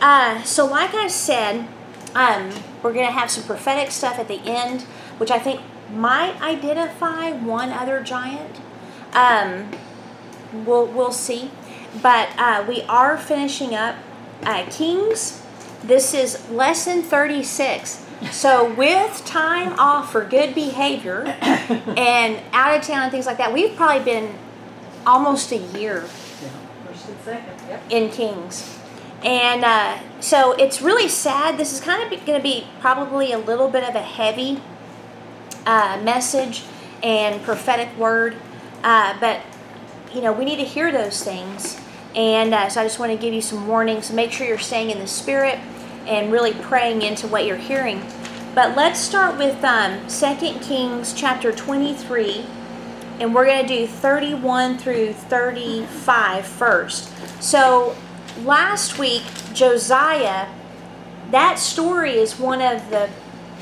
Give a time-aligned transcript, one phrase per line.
[0.00, 1.66] Uh, so, like I said,
[2.14, 2.50] um,
[2.82, 4.82] we're going to have some prophetic stuff at the end,
[5.18, 5.60] which I think
[5.92, 8.60] might identify one other giant.
[9.12, 9.70] Um,
[10.52, 11.50] we'll we'll see,
[12.02, 13.96] but uh, we are finishing up
[14.42, 15.42] uh, Kings.
[15.82, 18.04] This is lesson thirty six.
[18.32, 21.22] So, with time off for good behavior
[21.96, 24.34] and out of town and things like that, we've probably been
[25.06, 26.00] almost a year
[26.88, 27.82] First and second, yep.
[27.90, 28.77] in Kings.
[29.24, 31.58] And uh, so it's really sad.
[31.58, 34.60] This is kind of going to be probably a little bit of a heavy
[35.66, 36.62] uh, message
[37.02, 38.36] and prophetic word.
[38.82, 39.40] Uh, but,
[40.14, 41.80] you know, we need to hear those things.
[42.14, 44.12] And uh, so I just want to give you some warnings.
[44.12, 45.58] Make sure you're staying in the Spirit
[46.06, 48.02] and really praying into what you're hearing.
[48.54, 52.44] But let's start with um, 2 Kings chapter 23.
[53.20, 57.12] And we're going to do 31 through 35 first.
[57.42, 57.96] So
[58.44, 60.48] last week, Josiah,
[61.30, 63.10] that story is one of the,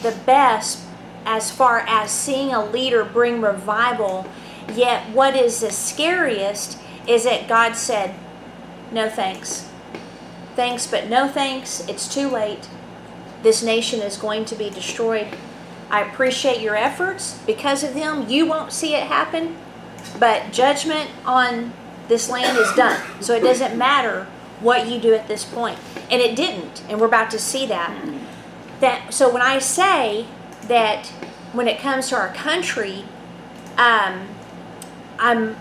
[0.03, 0.85] the best
[1.25, 4.27] as far as seeing a leader bring revival.
[4.73, 8.15] Yet, what is the scariest is that God said,
[8.93, 9.69] No thanks.
[10.55, 11.87] Thanks, but no thanks.
[11.89, 12.69] It's too late.
[13.43, 15.29] This nation is going to be destroyed.
[15.91, 17.39] I appreciate your efforts.
[17.47, 19.57] Because of them, you won't see it happen.
[20.19, 21.73] But judgment on
[22.09, 23.01] this land is done.
[23.21, 24.27] So it doesn't matter
[24.67, 25.79] what you do at this point.
[26.11, 26.83] And it didn't.
[26.89, 27.97] And we're about to see that.
[28.81, 30.27] That so when I say
[30.63, 31.07] that
[31.53, 33.05] when it comes to our country,
[33.79, 34.27] um,
[35.19, 35.57] I'm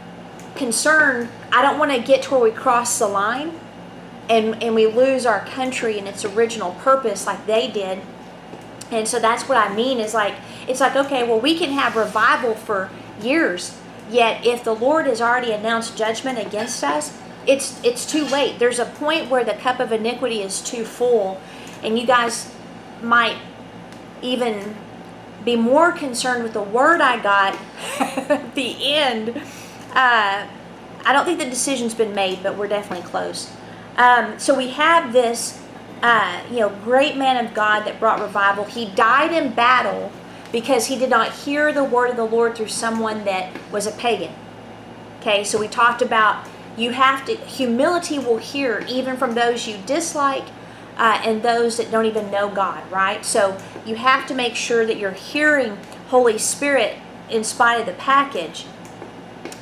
[0.56, 1.30] concerned.
[1.52, 3.54] I don't want to get to where we cross the line
[4.28, 8.02] and, and we lose our country and its original purpose like they did.
[8.92, 10.34] And so that's what I mean is like,
[10.68, 12.90] it's like, okay, well, we can have revival for
[13.22, 13.78] years,
[14.10, 17.18] yet if the Lord has already announced judgment against us,
[17.48, 18.60] it's it's too late.
[18.60, 21.42] There's a point where the cup of iniquity is too full,
[21.84, 22.54] and you guys
[23.02, 23.38] might
[24.22, 24.76] even
[25.44, 27.58] be more concerned with the word I got
[28.00, 29.30] at the end.
[29.94, 30.48] Uh,
[31.06, 33.52] I don't think the decision's been made, but we're definitely close.
[33.96, 35.62] Um, so we have this,
[36.02, 38.66] uh, you know, great man of God that brought revival.
[38.66, 40.12] He died in battle
[40.52, 43.92] because he did not hear the word of the Lord through someone that was a
[43.92, 44.34] pagan.
[45.22, 49.78] Okay, so we talked about you have to humility will hear even from those you
[49.86, 50.46] dislike
[50.98, 53.26] uh, and those that don't even know god right?
[53.26, 55.78] So you have to make sure that you're hearing
[56.10, 56.98] holy spirit
[57.30, 58.66] in spite of the package.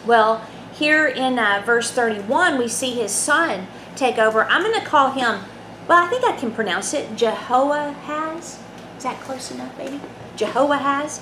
[0.05, 4.43] Well here in uh, verse 31 we see his son take over.
[4.45, 5.41] I'm going to call him
[5.87, 8.59] well i think i can pronounce it jehoahaz
[8.97, 9.99] is that close enough baby?
[10.35, 11.21] Jehoahaz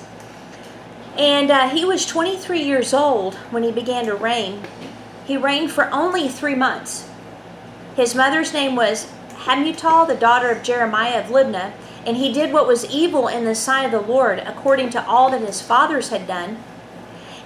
[1.18, 4.62] and uh, he was 23 years old when he began to reign
[5.32, 7.08] he reigned for only three months.
[7.96, 9.10] His mother's name was
[9.44, 11.72] Hamutal, the daughter of Jeremiah of Libnah,
[12.04, 15.30] and he did what was evil in the sight of the Lord, according to all
[15.30, 16.58] that his fathers had done.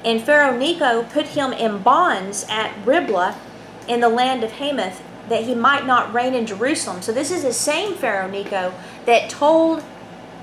[0.04, 3.38] And Pharaoh Necho put him in bonds at Riblah
[3.86, 7.02] in the land of Hamath, that he might not reign in Jerusalem.
[7.02, 9.84] So this is the same Pharaoh Necho that told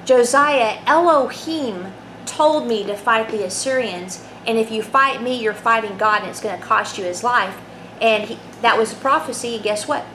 [0.05, 1.91] Josiah, Elohim
[2.25, 6.29] told me to fight the Assyrians, and if you fight me, you're fighting God, and
[6.29, 7.57] it's going to cost you his life.
[8.01, 10.05] And he, that was a prophecy, guess what?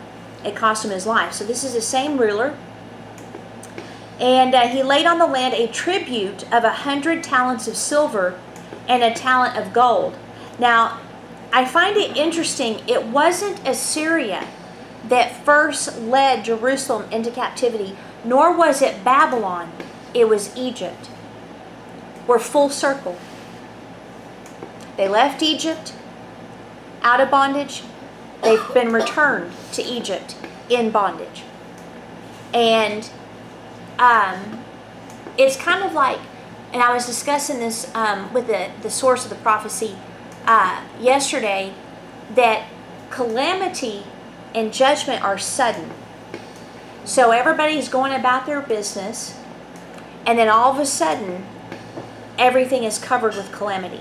[0.45, 1.33] It cost him his life.
[1.33, 2.57] So this is the same ruler.
[4.21, 8.39] And uh, he laid on the land a tribute of a hundred talents of silver
[8.89, 10.17] and a talent of gold.
[10.59, 11.01] Now,
[11.53, 14.47] I find it interesting, it wasn't Assyria
[15.09, 19.73] that first led Jerusalem into captivity, nor was it Babylon,
[20.13, 21.09] it was Egypt.
[22.27, 23.17] We're full circle.
[24.99, 25.95] They left Egypt
[27.03, 27.85] out of bondage.
[28.43, 30.37] They've been returned to Egypt
[30.69, 31.45] in bondage.
[32.53, 33.09] And
[34.01, 34.65] um,
[35.39, 36.19] it's kind of like,
[36.73, 39.97] and I was discussing this um, with the, the source of the prophecy
[40.47, 41.73] uh, yesterday,
[42.35, 42.67] that
[43.09, 44.03] calamity
[44.53, 45.93] and judgment are sudden.
[47.05, 49.39] So everybody's going about their business,
[50.27, 51.47] and then all of a sudden,
[52.37, 54.01] everything is covered with calamity.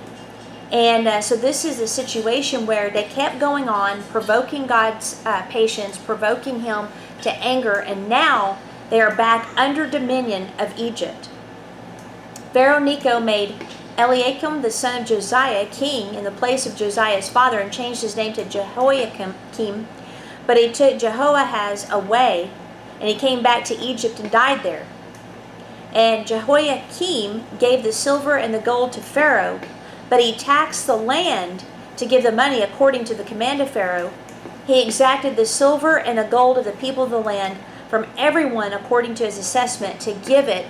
[0.72, 5.44] And uh, so this is a situation where they kept going on, provoking God's uh,
[5.44, 6.90] patience, provoking him
[7.22, 8.60] to anger, and now
[8.90, 11.30] they are back under dominion of Egypt.
[12.52, 13.56] Pharaoh Necho made
[13.98, 18.16] Eliakim, the son of Josiah, king in the place of Josiah's father and changed his
[18.16, 19.88] name to Jehoiakim.
[20.46, 22.52] But he took Jehoahaz away,
[23.00, 24.86] and he came back to Egypt and died there.
[25.94, 29.60] And Jehoiakim gave the silver and the gold to Pharaoh,
[30.10, 31.64] but he taxed the land
[31.98, 34.12] to give the money according to the command of Pharaoh.
[34.66, 37.58] He exacted the silver and the gold of the people of the land,
[37.90, 40.66] from everyone according to his assessment to give it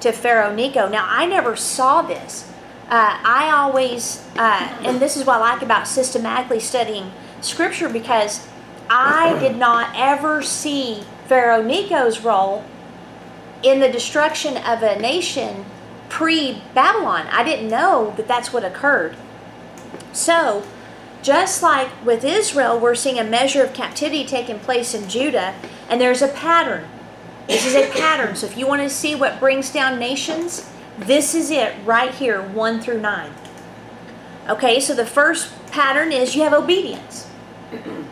[0.00, 0.88] to Pharaoh Necho.
[0.88, 2.50] Now, I never saw this.
[2.88, 8.48] Uh, I always, uh, and this is what I like about systematically studying scripture because
[8.88, 12.64] I did not ever see Pharaoh Necho's role
[13.62, 15.64] in the destruction of a nation
[16.10, 17.26] pre Babylon.
[17.30, 19.16] I didn't know that that's what occurred.
[20.12, 20.66] So,
[21.22, 25.54] just like with Israel, we're seeing a measure of captivity taking place in Judah,
[25.88, 26.86] and there's a pattern.
[27.46, 28.36] This is a pattern.
[28.36, 32.42] So, if you want to see what brings down nations, this is it right here,
[32.42, 33.32] 1 through 9.
[34.48, 37.28] Okay, so the first pattern is you have obedience.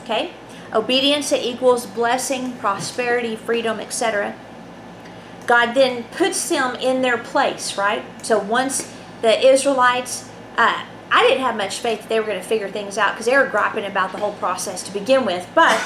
[0.03, 0.33] Okay?
[0.73, 4.35] Obedience that equals blessing, prosperity, freedom, etc.
[5.49, 8.05] God then puts them in their place, right?
[8.23, 8.93] So once
[9.23, 10.29] the Israelites,
[10.59, 13.25] uh, I didn't have much faith that they were going to figure things out because
[13.25, 15.49] they were griping about the whole process to begin with.
[15.55, 15.79] But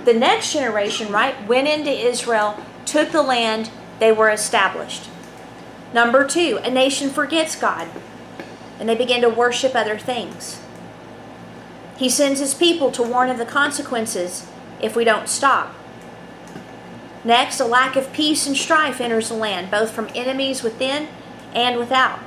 [0.04, 3.70] the next generation, right, went into Israel, took the land,
[4.00, 5.08] they were established.
[5.94, 7.88] Number two, a nation forgets God
[8.80, 10.60] and they begin to worship other things.
[11.96, 14.46] He sends his people to warn of the consequences
[14.80, 15.74] if we don't stop.
[17.26, 21.08] Next, a lack of peace and strife enters the land, both from enemies within
[21.52, 22.20] and without.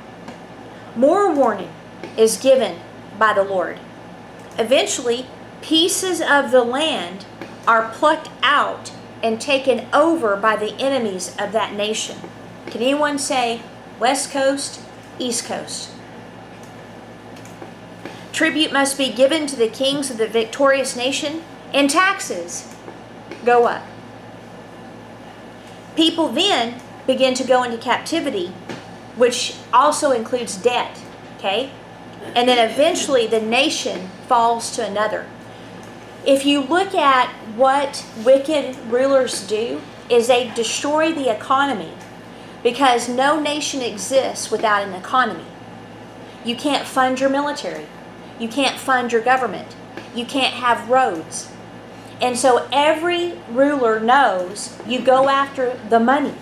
[0.94, 1.70] More warning
[2.18, 2.78] is given
[3.18, 3.80] by the Lord.
[4.58, 5.24] Eventually,
[5.62, 7.24] pieces of the land
[7.66, 8.92] are plucked out
[9.22, 12.18] and taken over by the enemies of that nation.
[12.66, 13.62] Can anyone say
[13.98, 14.82] West Coast,
[15.18, 15.92] East Coast?
[18.32, 21.42] Tribute must be given to the kings of the victorious nation,
[21.72, 22.74] and taxes
[23.46, 23.82] go up.
[25.96, 28.48] People then begin to go into captivity,
[29.16, 31.00] which also includes debt,
[31.38, 31.70] okay?
[32.34, 35.26] And then eventually the nation falls to another.
[36.26, 41.92] If you look at what wicked rulers do, is they destroy the economy
[42.62, 45.46] because no nation exists without an economy.
[46.44, 47.86] You can't fund your military.
[48.38, 49.76] You can't fund your government.
[50.14, 51.50] You can't have roads.
[52.20, 56.34] And so every ruler knows you go after the money.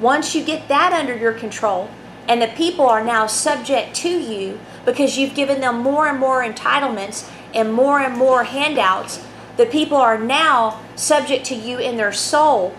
[0.00, 1.90] Once you get that under your control,
[2.28, 6.42] and the people are now subject to you because you've given them more and more
[6.44, 9.24] entitlements and more and more handouts,
[9.56, 12.76] the people are now subject to you in their soul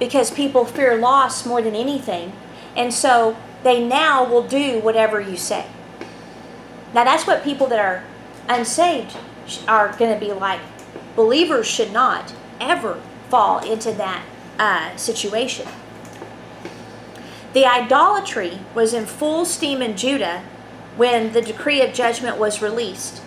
[0.00, 2.32] because people fear loss more than anything.
[2.76, 5.66] And so they now will do whatever you say.
[6.92, 8.02] Now, that's what people that are
[8.48, 9.16] unsaved
[9.68, 10.60] are going to be like.
[11.20, 12.32] Believers should not
[12.62, 14.24] ever fall into that
[14.58, 15.68] uh, situation.
[17.52, 20.42] The idolatry was in full steam in Judah
[20.96, 23.20] when the decree of judgment was released.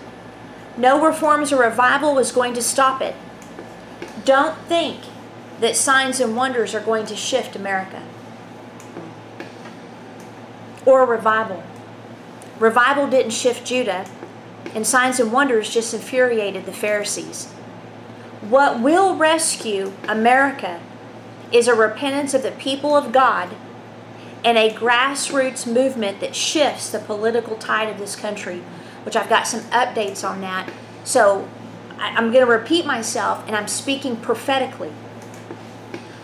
[0.75, 3.13] No reforms or revival was going to stop it.
[4.25, 5.01] Don't think
[5.60, 8.01] that signs and wonders are going to shift America
[10.84, 11.63] or revival.
[12.57, 14.07] Revival didn't shift Judah,
[14.74, 17.53] and signs and wonders just infuriated the Pharisees.
[18.50, 20.81] What will rescue America
[21.54, 23.56] is a repentance of the people of God
[24.44, 28.62] and a grassroots movement that shifts the political tide of this country,
[29.04, 30.69] which I've got some updates on that.
[31.06, 31.48] So
[31.98, 34.92] I'm going to repeat myself and I'm speaking prophetically.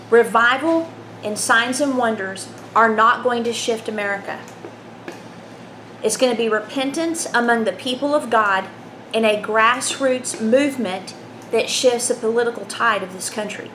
[0.10, 0.92] Revival
[1.24, 4.40] and signs and wonders are not going to shift America.
[6.04, 8.68] It's going to be repentance among the people of God
[9.14, 11.14] in a grassroots movement
[11.52, 13.72] that shifts the political tide of this country.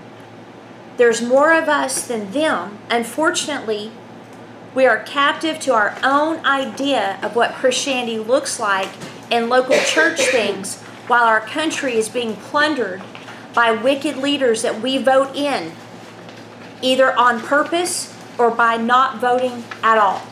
[0.96, 2.78] There's more of us than them.
[2.88, 3.90] Unfortunately,
[4.74, 8.88] we are captive to our own idea of what Christianity looks like
[9.30, 13.02] in local church things while our country is being plundered
[13.54, 15.72] by wicked leaders that we vote in
[16.82, 20.22] either on purpose or by not voting at all.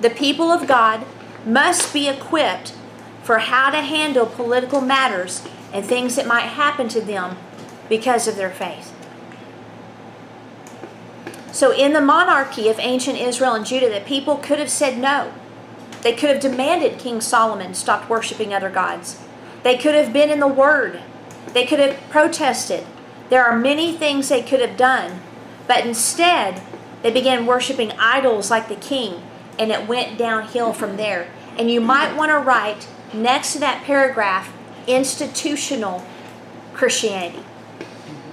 [0.00, 1.04] The people of God
[1.44, 2.74] must be equipped
[3.22, 7.36] for how to handle political matters and things that might happen to them
[7.88, 8.92] because of their faith.
[11.52, 15.32] So, in the monarchy of ancient Israel and Judah, the people could have said no.
[16.00, 19.22] They could have demanded King Solomon stopped worshiping other gods.
[19.62, 21.02] They could have been in the Word.
[21.52, 22.86] They could have protested.
[23.28, 25.20] There are many things they could have done,
[25.66, 26.62] but instead,
[27.02, 29.22] they began worshiping idols like the king,
[29.58, 31.28] and it went downhill from there.
[31.58, 34.52] And you might want to write next to that paragraph
[34.86, 36.04] institutional
[36.72, 37.44] Christianity,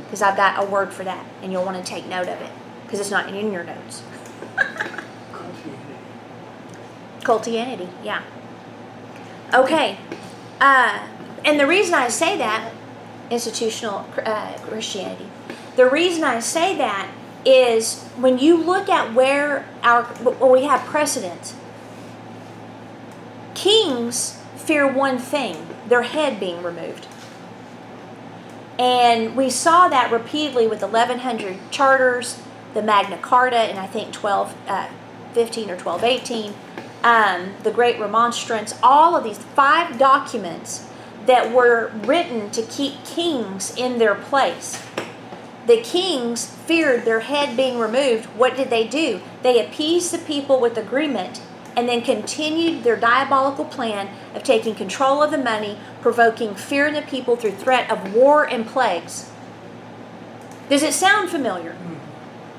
[0.03, 2.51] because I've got a word for that, and you'll want to take note of it,
[2.83, 4.03] because it's not in your notes.
[7.23, 8.23] Cultianity, yeah.
[9.53, 9.97] Okay.
[10.59, 11.07] Uh,
[11.45, 12.71] and the reason I say that
[13.29, 15.29] institutional uh, Christianity.
[15.75, 17.09] The reason I say that
[17.45, 21.53] is when you look at where our where we have precedent,
[23.53, 24.38] kings
[24.69, 27.07] fear one thing their head being removed.
[28.77, 32.39] And we saw that repeatedly with 1100 charters,
[32.75, 34.89] the Magna Carta, and I think 12, uh,
[35.33, 36.53] 15 or 1218,
[37.03, 40.87] um, the Great Remonstrance, all of these five documents
[41.25, 44.85] that were written to keep kings in their place.
[45.65, 48.27] The kings feared their head being removed.
[48.37, 49.21] What did they do?
[49.41, 51.41] They appeased the people with agreement
[51.75, 56.93] and then continued their diabolical plan of taking control of the money, provoking fear in
[56.93, 59.29] the people through threat of war and plagues.
[60.69, 61.73] Does it sound familiar?
[61.73, 61.95] Hmm.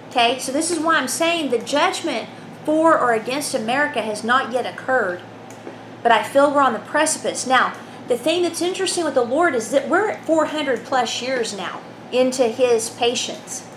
[0.09, 2.29] Okay, so this is why I'm saying the judgment
[2.65, 5.21] for or against America has not yet occurred,
[6.03, 7.47] but I feel we're on the precipice.
[7.47, 7.75] Now,
[8.09, 11.81] the thing that's interesting with the Lord is that we're at 400 plus years now
[12.11, 13.70] into His patience.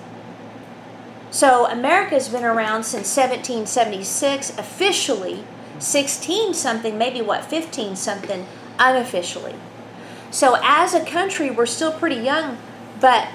[1.34, 5.44] So America's been around since 1776 officially,
[5.80, 8.46] 16 something, maybe what, 15 something
[8.78, 9.56] unofficially.
[10.30, 12.60] So as a country, we're still pretty young,
[13.02, 13.30] but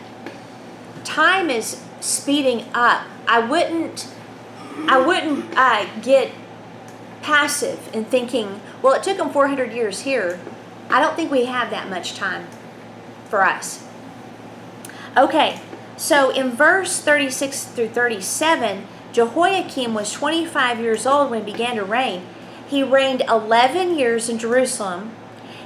[1.02, 3.04] time is speeding up.
[3.26, 4.06] I wouldn't
[4.86, 6.30] I wouldn't uh, get
[7.22, 10.38] passive in thinking, well, it took them 400 years here.
[10.88, 12.46] I don't think we have that much time
[13.28, 13.84] for us.
[15.16, 15.60] Okay,
[15.98, 21.84] so in verse 36 through 37, Jehoiakim was 25 years old when he began to
[21.84, 22.22] reign.
[22.68, 25.10] He reigned 11 years in Jerusalem.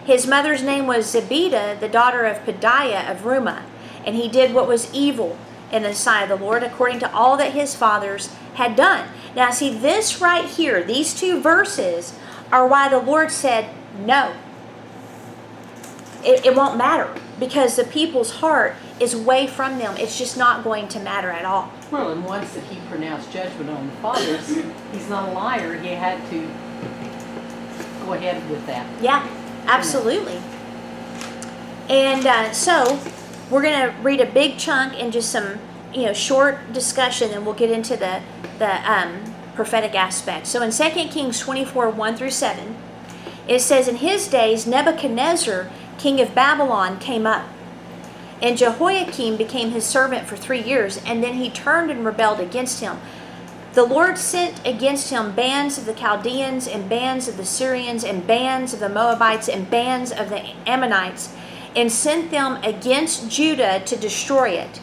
[0.04, 3.62] His mother's name was Zebidah, the daughter of Pedaiah of Rumah,
[4.06, 5.36] and he did what was evil
[5.70, 9.08] in the sight of the Lord according to all that his fathers had done.
[9.36, 12.14] Now, see, this right here, these two verses
[12.50, 14.34] are why the Lord said, No.
[16.24, 19.96] It, it won't matter because the people's heart is way from them.
[19.96, 21.70] It's just not going to matter at all.
[21.90, 24.46] Well, and once that he pronounced judgment on the fathers,
[24.92, 25.78] he's not a liar.
[25.78, 26.40] He had to
[28.06, 28.86] go ahead with that.
[29.02, 29.26] Yeah,
[29.66, 30.40] absolutely.
[31.88, 32.98] And uh, so
[33.50, 35.58] we're going to read a big chunk and just some,
[35.92, 38.22] you know, short discussion, and we'll get into the
[38.58, 40.46] the um, prophetic aspect.
[40.46, 42.76] So in 2 Kings 24 1 through 7,
[43.48, 45.68] it says, In his days, Nebuchadnezzar,
[45.98, 47.46] king of Babylon, came up.
[48.42, 52.80] And Jehoiakim became his servant for three years, and then he turned and rebelled against
[52.80, 52.98] him.
[53.74, 58.26] The Lord sent against him bands of the Chaldeans, and bands of the Syrians, and
[58.26, 61.32] bands of the Moabites, and bands of the Ammonites,
[61.76, 64.80] and sent them against Judah to destroy it,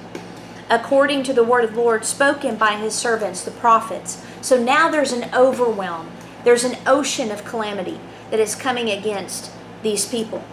[0.69, 4.25] according to the word of the Lord spoken by his servants, the prophets.
[4.41, 6.09] So now there's an overwhelm,
[6.45, 7.99] there's an ocean of calamity
[8.31, 9.51] that is coming against
[9.83, 10.43] these people.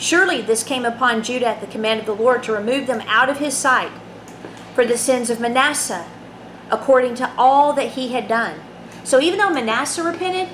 [0.00, 3.28] Surely this came upon Judah at the command of the Lord to remove them out
[3.28, 3.92] of his sight
[4.74, 6.06] for the sins of Manasseh,
[6.70, 8.58] according to all that he had done.
[9.04, 10.48] So even though Manasseh repented,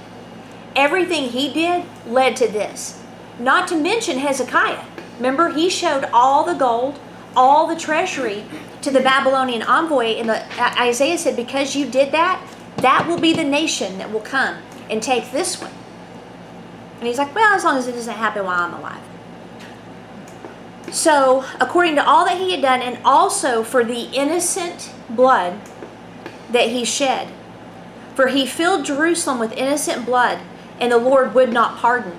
[0.75, 3.01] everything he did led to this.
[3.39, 4.85] Not to mention Hezekiah.
[5.19, 6.99] Remember, he showed all the gold,
[7.37, 8.47] all the treasury
[8.83, 10.45] to the Babylonian envoy, and the,
[10.81, 12.45] Isaiah said, Because you did that,
[12.79, 14.57] that will be the nation that will come
[14.91, 15.73] and take this one.
[16.99, 19.06] And he's like, Well, as long as it doesn't happen while I'm alive.
[20.93, 25.61] So, according to all that he had done, and also for the innocent blood
[26.51, 27.29] that he shed,
[28.15, 30.39] for he filled Jerusalem with innocent blood,
[30.81, 32.17] and the Lord would not pardon.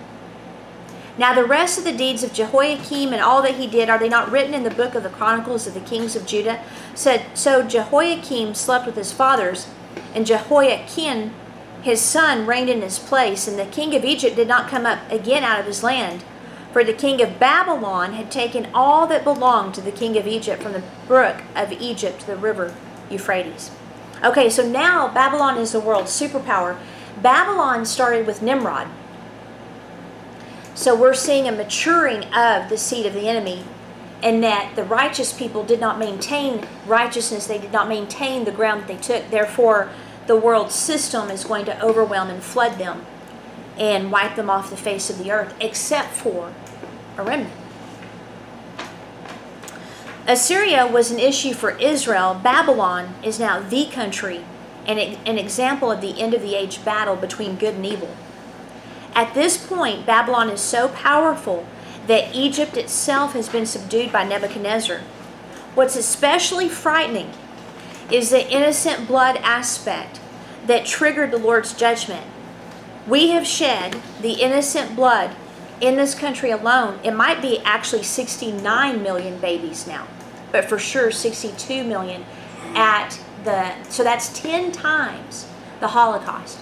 [1.17, 4.09] Now, the rest of the deeds of Jehoiakim and all that he did, are they
[4.09, 6.63] not written in the book of the Chronicles of the kings of Judah?
[6.93, 7.63] Said so.
[7.63, 9.67] Jehoiakim slept with his fathers,
[10.13, 11.33] and Jehoiachin,
[11.81, 14.99] his son, reigned in his place, and the king of Egypt did not come up
[15.09, 16.23] again out of his land.
[16.71, 20.61] For the king of Babylon had taken all that belonged to the king of Egypt
[20.61, 22.75] from the brook of Egypt to the river
[23.09, 23.71] Euphrates.
[24.23, 26.77] Okay, so now Babylon is the world's superpower.
[27.21, 28.87] Babylon started with Nimrod.
[30.75, 33.63] So we're seeing a maturing of the seed of the enemy,
[34.21, 38.81] and that the righteous people did not maintain righteousness, they did not maintain the ground
[38.81, 39.29] that they took.
[39.29, 39.89] Therefore,
[40.27, 43.05] the world system is going to overwhelm and flood them
[43.77, 46.53] and wipe them off the face of the earth, except for
[47.17, 47.53] a remnant.
[50.27, 52.39] Assyria was an issue for Israel.
[52.43, 54.43] Babylon is now the country
[54.85, 58.15] and an example of the end of the age battle between good and evil.
[59.13, 61.65] At this point, Babylon is so powerful
[62.07, 64.99] that Egypt itself has been subdued by Nebuchadnezzar.
[65.75, 67.31] What's especially frightening
[68.11, 70.19] is the innocent blood aspect
[70.65, 72.25] that triggered the Lord's judgment.
[73.07, 75.35] We have shed the innocent blood
[75.79, 80.07] in this country alone, it might be actually 69 million babies now,
[80.51, 82.25] but for sure 62 million
[82.75, 85.47] at the, so that's 10 times
[85.79, 86.59] the Holocaust.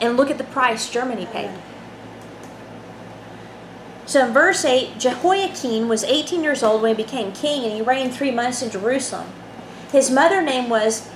[0.00, 1.50] And look at the price Germany paid.
[4.06, 7.80] So in verse 8, Jehoiachin was 18 years old when he became king, and he
[7.80, 9.28] reigned three months in Jerusalem.
[9.92, 11.08] His mother name was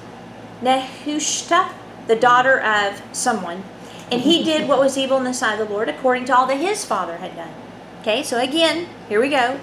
[0.63, 1.73] Nehushta,
[2.07, 3.65] the daughter of someone,
[4.11, 6.47] and he did what was evil in the sight of the Lord, according to all
[6.47, 7.53] that his father had done.
[8.03, 9.59] Okay, so again, here we go.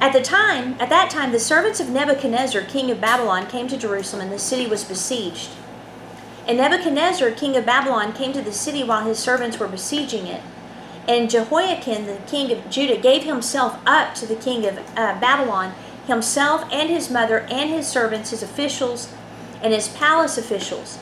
[0.00, 3.76] At the time, at that time, the servants of Nebuchadnezzar, king of Babylon, came to
[3.76, 5.50] Jerusalem, and the city was besieged.
[6.46, 10.42] And Nebuchadnezzar, king of Babylon, came to the city while his servants were besieging it.
[11.06, 15.74] And Jehoiachin, the king of Judah, gave himself up to the king of uh, Babylon,
[16.06, 19.12] himself and his mother and his servants, his officials,
[19.62, 20.98] and his palace officials.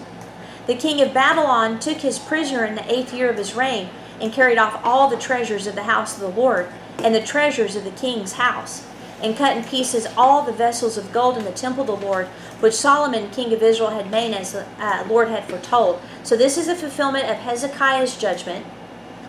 [0.69, 3.89] The king of Babylon took his prisoner in the eighth year of his reign
[4.21, 7.75] and carried off all the treasures of the house of the Lord and the treasures
[7.75, 8.87] of the king's house,
[9.23, 12.27] and cut in pieces all the vessels of gold in the temple of the Lord,
[12.61, 16.03] which Solomon, king of Israel, had made as the uh, Lord had foretold.
[16.23, 18.67] So this is the fulfillment of Hezekiah's judgment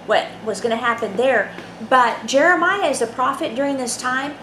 [0.07, 1.55] what was going to happen there.
[1.89, 4.33] But Jeremiah is a prophet during this time,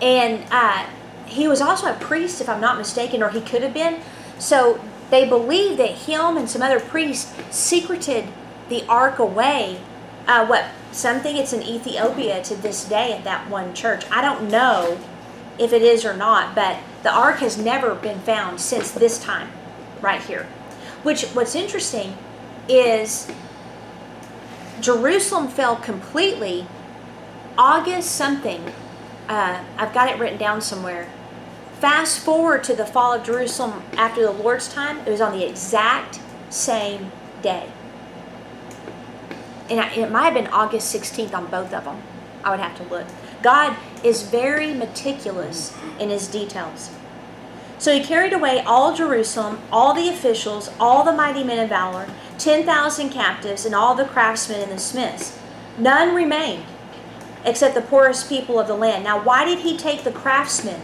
[0.00, 0.86] and uh,
[1.26, 4.00] he was also a priest, if I'm not mistaken, or he could have been.
[4.38, 8.26] So they believe that him and some other priests secreted
[8.68, 9.80] the ark away.
[10.26, 14.04] Uh, what some think it's in Ethiopia to this day at that one church.
[14.10, 14.98] I don't know
[15.58, 19.50] if it is or not, but the ark has never been found since this time,
[20.00, 20.46] right here.
[21.02, 22.16] Which what's interesting
[22.68, 23.30] is
[24.80, 26.66] Jerusalem fell completely
[27.56, 28.72] August something.
[29.28, 31.08] Uh, I've got it written down somewhere.
[31.80, 35.46] Fast forward to the fall of Jerusalem after the Lord's time, it was on the
[35.46, 37.70] exact same day.
[39.68, 42.02] And it might have been August 16th on both of them.
[42.42, 43.06] I would have to look.
[43.42, 46.90] God is very meticulous in his details.
[47.78, 52.08] So he carried away all Jerusalem, all the officials, all the mighty men of valor,
[52.38, 55.38] 10,000 captives, and all the craftsmen and the smiths.
[55.76, 56.64] None remained
[57.44, 59.04] except the poorest people of the land.
[59.04, 60.80] Now, why did he take the craftsmen?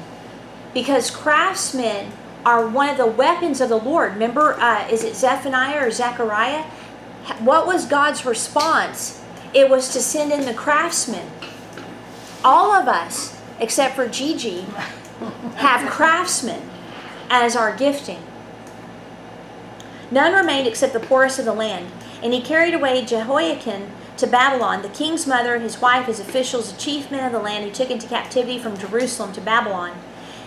[0.75, 2.13] Because craftsmen
[2.45, 4.15] are one of the weapons of the Lord.
[4.15, 6.65] Remember, uh, is it Zephaniah or Zechariah?
[7.39, 9.23] What was God's response?
[9.55, 11.31] It was to send in the craftsmen.
[12.45, 14.67] All of us, except for Gigi,
[15.57, 16.69] have craftsmen
[17.31, 18.23] as our gifting.
[20.11, 21.91] None remained except the poorest of the land.
[22.23, 26.79] And he carried away Jehoiachin to Babylon, the king's mother, his wife, his officials, the
[26.79, 29.93] chief men of the land, he took into captivity from Jerusalem to Babylon.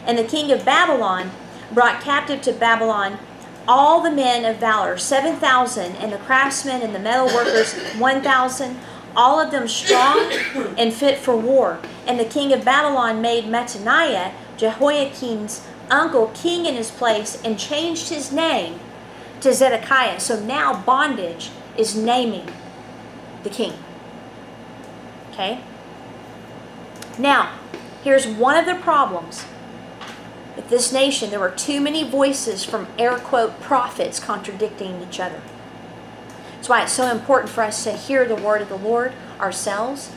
[0.06, 1.32] And the king of Babylon
[1.72, 3.20] brought captive to Babylon
[3.68, 8.80] all the men of valor, 7,000, and the craftsmen and the metal workers, 1,000,
[9.16, 10.32] all of them strong
[10.78, 11.80] and fit for war.
[12.06, 18.10] And the king of Babylon made Mattaniah, Jehoiachin's uncle, king in his place, and changed
[18.10, 18.80] his name
[19.42, 20.20] to Zedekiah.
[20.20, 22.48] So now bondage is naming
[23.44, 23.74] the king.
[25.32, 25.62] Okay?
[27.18, 27.58] Now,
[28.04, 29.46] here's one of the problems.
[30.56, 35.42] With this nation, there were too many voices from air quote prophets contradicting each other.
[36.56, 40.12] That's why it's so important for us to hear the word of the Lord ourselves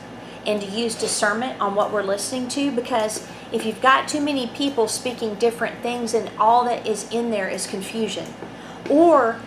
[0.45, 4.47] and to use discernment on what we're listening to because if you've got too many
[4.47, 8.33] people speaking different things and all that is in there is confusion.
[8.89, 9.39] Or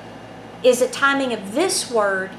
[0.63, 2.31] is the timing of this word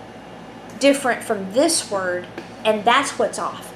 [0.80, 2.28] different from this word
[2.64, 3.74] and that's what's off?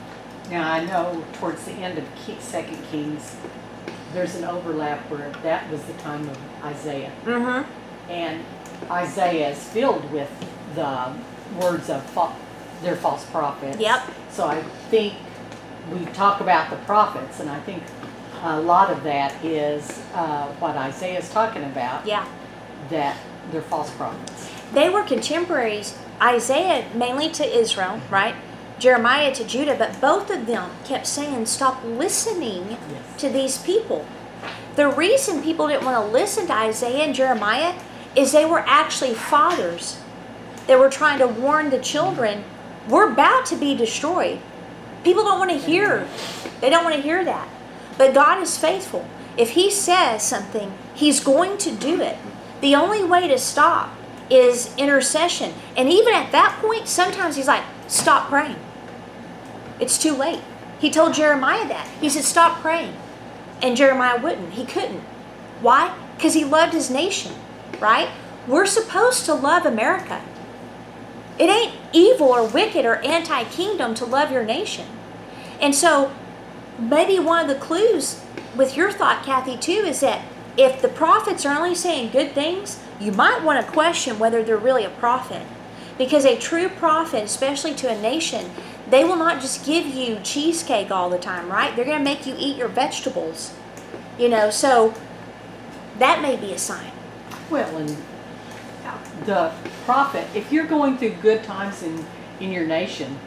[0.50, 2.06] Now, I know towards the end of
[2.40, 3.36] Second Kings,
[4.18, 7.12] there's an overlap where that was the time of Isaiah.
[7.24, 8.12] Mm-hmm.
[8.12, 8.44] And
[8.90, 10.30] Isaiah is filled with
[10.74, 11.14] the
[11.62, 12.36] words of fa-
[12.82, 13.78] their false prophets.
[13.78, 14.10] Yep.
[14.32, 15.14] So I think
[15.92, 17.84] we talk about the prophets, and I think
[18.42, 22.08] a lot of that is uh, what Isaiah is talking about.
[22.08, 22.28] Yeah.
[22.90, 23.18] That
[23.52, 24.50] they're false prophets.
[24.74, 28.36] They were contemporaries, Isaiah mainly to Israel, right?
[28.80, 33.22] Jeremiah to Judah, but both of them kept saying, stop listening Yes.
[33.22, 34.06] to these people.
[34.76, 37.74] The reason people didn't want to listen to Isaiah and Jeremiah
[38.16, 40.00] is they were actually fathers.
[40.68, 42.44] They were trying to warn the children,
[42.88, 44.40] we're about to be destroyed.
[45.04, 46.08] People don't want to hear.
[46.62, 47.48] They don't want to hear that.
[47.98, 49.08] But God is faithful.
[49.38, 52.18] If He says something, He's going to do it.
[52.62, 53.96] The only way to stop
[54.30, 55.54] is intercession.
[55.76, 58.58] And even at that point, sometimes He's like, stop praying.
[59.80, 60.42] It's too late.
[60.80, 61.88] He told Jeremiah that.
[62.02, 62.96] He said, stop praying.
[63.62, 64.54] And Jeremiah wouldn't.
[64.54, 65.02] He couldn't.
[65.62, 65.96] Why?
[66.16, 67.34] Because he loved his nation,
[67.80, 68.10] right?
[68.48, 70.22] We're supposed to love America.
[71.40, 74.86] It ain't evil or wicked or anti kingdom to love your nation.
[75.60, 76.12] And so,
[76.80, 78.24] maybe one of the clues
[78.56, 80.26] with your thought, Kathy, too, is that
[80.58, 84.58] if the prophets are only saying good things, you might want to question whether they're
[84.58, 85.46] really a prophet.
[85.98, 88.52] Because a true prophet, especially to a nation,
[88.90, 91.76] they will not just give you cheesecake all the time, right?
[91.76, 93.54] They're going to make you eat your vegetables.
[94.18, 94.94] You know, so
[96.00, 96.92] that may be a sign.
[97.50, 97.98] Well, and
[99.26, 99.52] the
[99.86, 102.06] prophet, if you're going through good times in,
[102.40, 103.18] in your nation,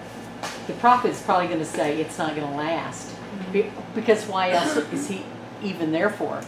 [0.67, 3.09] the prophet is probably going to say it's not going to last.
[3.11, 3.53] Mm-hmm.
[3.53, 5.25] Be- Because why else is he
[5.63, 6.41] even there for?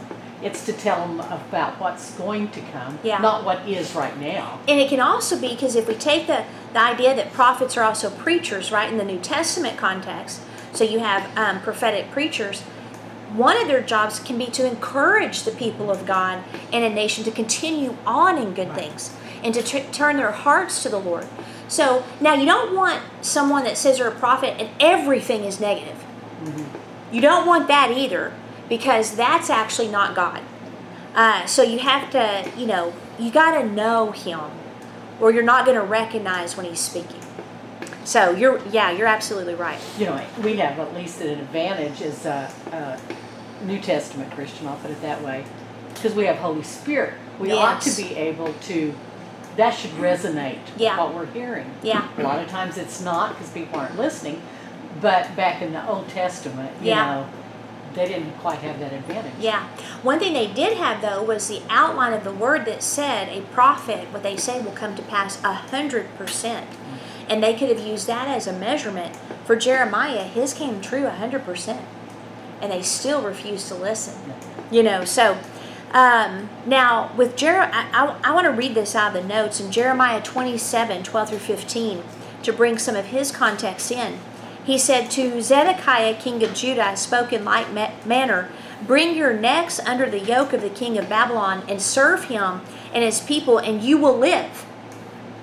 [0.43, 3.19] It's to tell them about what's going to come, Yeah.
[3.19, 4.59] not what is right now.
[4.67, 7.85] And it can also be because if we take the, the idea that prophets are
[7.85, 10.41] also preachers, right, in the New Testament context,
[10.73, 12.63] so you have um, prophetic preachers,
[13.35, 17.25] one of their jobs can be to encourage the people of God and a nation
[17.25, 21.27] to continue on in good things and to tr- turn their hearts to the Lord.
[21.69, 26.05] So now you don't want someone that says they're a prophet and everything is negative.
[27.11, 28.33] You don't want that either
[28.73, 30.41] because that's actually not God.
[31.15, 34.41] Uh, so you have to, you know, you got to know Him
[35.21, 37.21] or you're not going to recognize when He's speaking.
[38.05, 39.79] So you're, yeah, you're absolutely right.
[39.99, 44.77] You know, we have at least an advantage as a, a New Testament Christian, I'll
[44.79, 45.45] put it that way,
[45.93, 47.13] because we have Holy Spirit.
[47.39, 48.95] We ought to be able to,
[49.57, 50.99] that should resonate Yeah.
[50.99, 51.71] what we're hearing.
[51.83, 52.09] Yeah.
[52.17, 54.41] A lot of times it's not because people aren't listening,
[55.03, 57.15] but back in the Old Testament, you Yeah.
[57.17, 57.27] know,
[57.95, 59.33] they didn't quite have that advantage.
[59.39, 59.69] Yeah.
[60.03, 63.43] One thing they did have though was the outline of the word that said a
[63.53, 66.69] prophet, what they say will come to pass a hundred percent.
[67.29, 69.17] And they could have used that as a measurement.
[69.45, 71.87] For Jeremiah, his came true a hundred percent.
[72.61, 74.15] And they still refused to listen.
[74.71, 75.39] You know, so
[75.93, 79.61] um, now with Jer I, I, I want to read this out of the notes
[79.61, 82.03] in Jeremiah 27, 12 through 15
[82.43, 84.19] to bring some of his context in.
[84.65, 88.49] He said, To Zedekiah, king of Judah, spoke in like ma- manner
[88.87, 93.05] Bring your necks under the yoke of the king of Babylon and serve him and
[93.05, 94.67] his people, and you will live.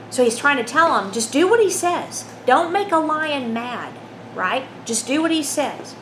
[0.10, 2.26] So he's trying to tell them, just do what he says.
[2.46, 3.94] Don't make a lion mad,
[4.36, 4.66] right?
[4.86, 5.94] Just do what he says.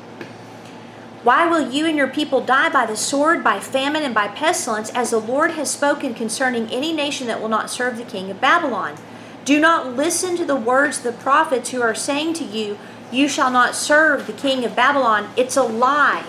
[1.24, 4.90] Why will you and your people die by the sword, by famine, and by pestilence,
[4.92, 8.42] as the Lord has spoken concerning any nation that will not serve the king of
[8.42, 8.96] Babylon?
[9.46, 12.78] Do not listen to the words of the prophets who are saying to you,
[13.12, 15.30] You shall not serve the king of Babylon.
[15.38, 16.26] It's a lie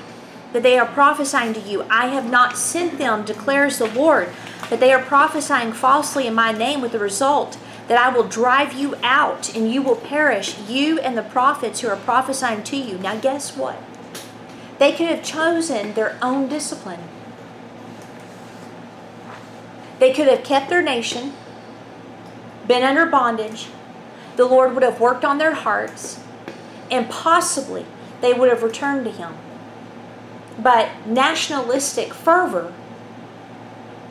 [0.52, 1.84] that they are prophesying to you.
[1.90, 4.28] I have not sent them, declares the Lord.
[4.70, 8.74] But they are prophesying falsely in my name with the result that I will drive
[8.74, 12.98] you out and you will perish, you and the prophets who are prophesying to you.
[12.98, 13.82] Now, guess what?
[14.78, 17.00] They could have chosen their own discipline.
[19.98, 21.32] They could have kept their nation,
[22.66, 23.68] been under bondage.
[24.36, 26.20] The Lord would have worked on their hearts,
[26.90, 27.86] and possibly
[28.20, 29.34] they would have returned to Him.
[30.58, 32.72] But nationalistic fervor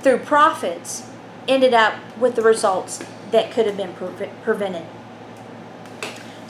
[0.01, 1.09] through prophets
[1.47, 4.85] ended up with the results that could have been pre- prevented.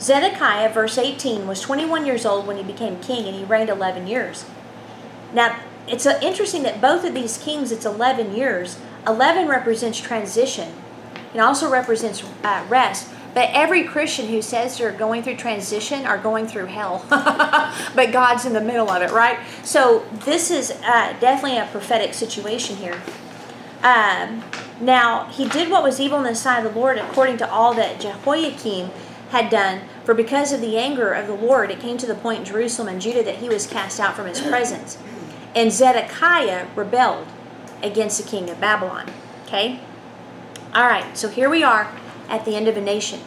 [0.00, 4.06] Zedekiah, verse 18, was 21 years old when he became king and he reigned 11
[4.06, 4.44] years.
[5.32, 8.78] Now, it's uh, interesting that both of these kings, it's 11 years.
[9.06, 10.72] 11 represents transition
[11.32, 13.10] and also represents uh, rest.
[13.34, 17.04] But every Christian who says they're going through transition are going through hell.
[17.10, 19.38] but God's in the middle of it, right?
[19.62, 23.00] So this is uh, definitely a prophetic situation here.
[23.82, 24.42] Um,
[24.80, 27.74] now, he did what was evil in the sight of the Lord according to all
[27.74, 28.90] that Jehoiakim
[29.30, 29.82] had done.
[30.04, 32.88] For because of the anger of the Lord, it came to the point in Jerusalem
[32.88, 34.98] and Judah that he was cast out from his presence.
[35.54, 37.26] And Zedekiah rebelled
[37.82, 39.10] against the king of Babylon.
[39.46, 39.80] Okay?
[40.74, 41.90] All right, so here we are
[42.28, 43.20] at the end of a nation.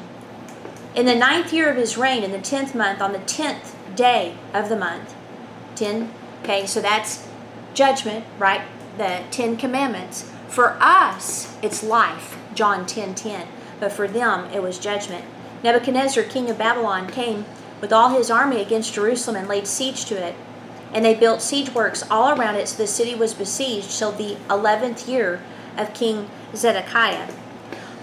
[0.94, 4.36] In the ninth year of his reign, in the tenth month, on the tenth day
[4.54, 5.16] of the month,
[5.76, 6.12] ten,
[6.44, 7.28] okay, so that's
[7.74, 8.62] judgment, right?
[8.98, 10.30] The Ten Commandments.
[10.48, 13.48] For us, it's life, John 10 10.
[13.80, 15.26] But for them, it was judgment.
[15.64, 17.46] Nebuchadnezzar, king of Babylon, came
[17.80, 20.36] with all his army against Jerusalem and laid siege to it.
[20.94, 24.38] And they built siege works all around it, so the city was besieged till the
[24.50, 25.42] eleventh year
[25.78, 27.30] of King Zedekiah.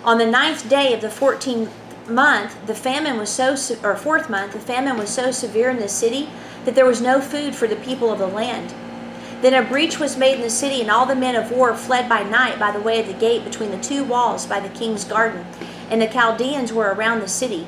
[0.09, 1.71] On the ninth day of the fourteenth
[2.09, 5.87] month, the famine was so, or fourth month, the famine was so severe in the
[5.87, 6.31] city
[6.65, 8.73] that there was no food for the people of the land.
[9.43, 12.09] Then a breach was made in the city, and all the men of war fled
[12.09, 15.05] by night by the way of the gate between the two walls by the king's
[15.05, 15.45] garden.
[15.91, 17.67] And the Chaldeans were around the city.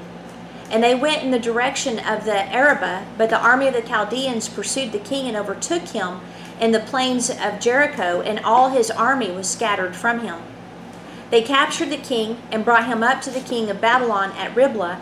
[0.70, 4.48] And they went in the direction of the Arabah, but the army of the Chaldeans
[4.48, 6.22] pursued the king and overtook him
[6.58, 10.40] in the plains of Jericho, and all his army was scattered from him.
[11.30, 15.00] They captured the king and brought him up to the king of Babylon at Riblah,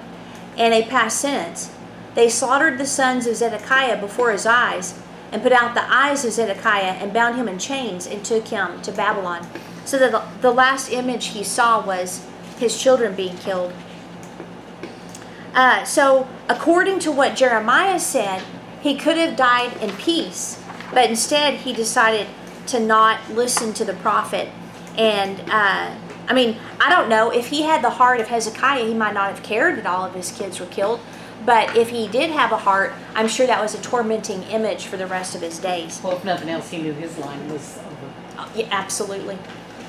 [0.56, 1.70] and they passed sentence.
[2.14, 5.00] They slaughtered the sons of Zedekiah before his eyes,
[5.32, 8.80] and put out the eyes of Zedekiah, and bound him in chains, and took him
[8.82, 9.46] to Babylon.
[9.84, 12.26] So that the, last image he saw was
[12.58, 13.72] his children being killed.
[15.54, 18.42] Uh, so, according to what Jeremiah said,
[18.82, 20.62] he could have died in peace,
[20.92, 22.26] but instead he decided
[22.66, 24.48] to not listen to the prophet.
[24.96, 25.94] And uh,
[26.28, 29.30] I mean, I don't know if he had the heart of Hezekiah, he might not
[29.34, 31.00] have cared that all of his kids were killed.
[31.46, 34.98] But if he did have a heart, I'm sure that was a tormenting image for
[34.98, 36.00] the rest of his days.
[36.04, 39.38] Well, if nothing else, he knew his line was over, Uh, Yeah, absolutely,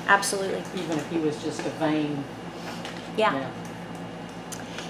[0.08, 0.62] absolutely.
[0.74, 2.24] even if he was just a vain.
[3.18, 3.34] Yeah.
[3.34, 3.50] yeah.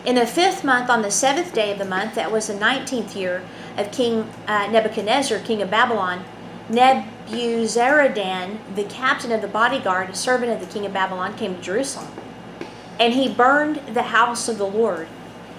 [0.04, 3.16] In the fifth month, on the seventh day of the month, that was the nineteenth
[3.16, 3.42] year
[3.76, 6.24] of King uh, Nebuchadnezzar, king of Babylon,
[6.70, 11.60] Nebuzaradan, the captain of the bodyguard, a servant of the king of Babylon, came to
[11.60, 12.08] Jerusalem.
[12.98, 15.08] And he burned the house of the Lord,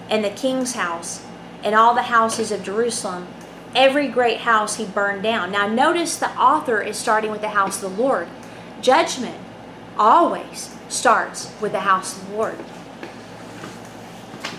[0.08, 1.22] and the king's house,
[1.62, 3.26] and all the houses of Jerusalem.
[3.74, 5.52] Every great house he burned down.
[5.52, 8.28] Now, notice the author is starting with the house of the Lord.
[8.80, 9.38] Judgment
[9.98, 12.58] always starts with the house of the Lord.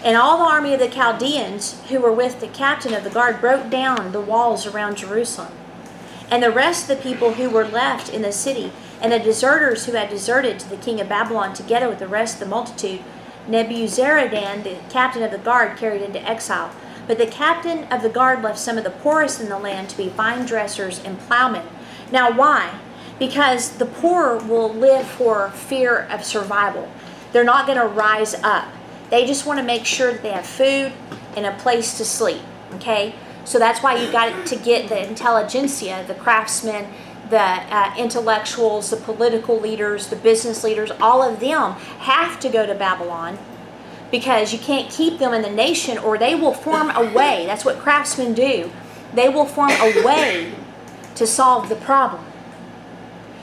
[0.03, 3.39] And all the army of the Chaldeans who were with the captain of the guard
[3.39, 5.53] broke down the walls around Jerusalem.
[6.29, 9.85] And the rest of the people who were left in the city, and the deserters
[9.85, 13.01] who had deserted to the king of Babylon, together with the rest of the multitude,
[13.47, 16.71] Nebuzaradan, the captain of the guard, carried into exile.
[17.05, 19.97] But the captain of the guard left some of the poorest in the land to
[19.97, 21.67] be vine dressers and plowmen.
[22.11, 22.79] Now, why?
[23.19, 26.89] Because the poor will live for fear of survival.
[27.33, 28.69] They're not going to rise up.
[29.09, 30.93] They just want to make sure that they have food
[31.35, 32.41] and a place to sleep.
[32.75, 33.15] Okay?
[33.45, 36.87] So that's why you got to get the intelligentsia, the craftsmen,
[37.29, 42.65] the uh, intellectuals, the political leaders, the business leaders, all of them have to go
[42.65, 43.37] to Babylon
[44.11, 47.45] because you can't keep them in the nation or they will form a way.
[47.45, 48.71] That's what craftsmen do.
[49.13, 50.53] They will form a way
[51.15, 52.23] to solve the problem.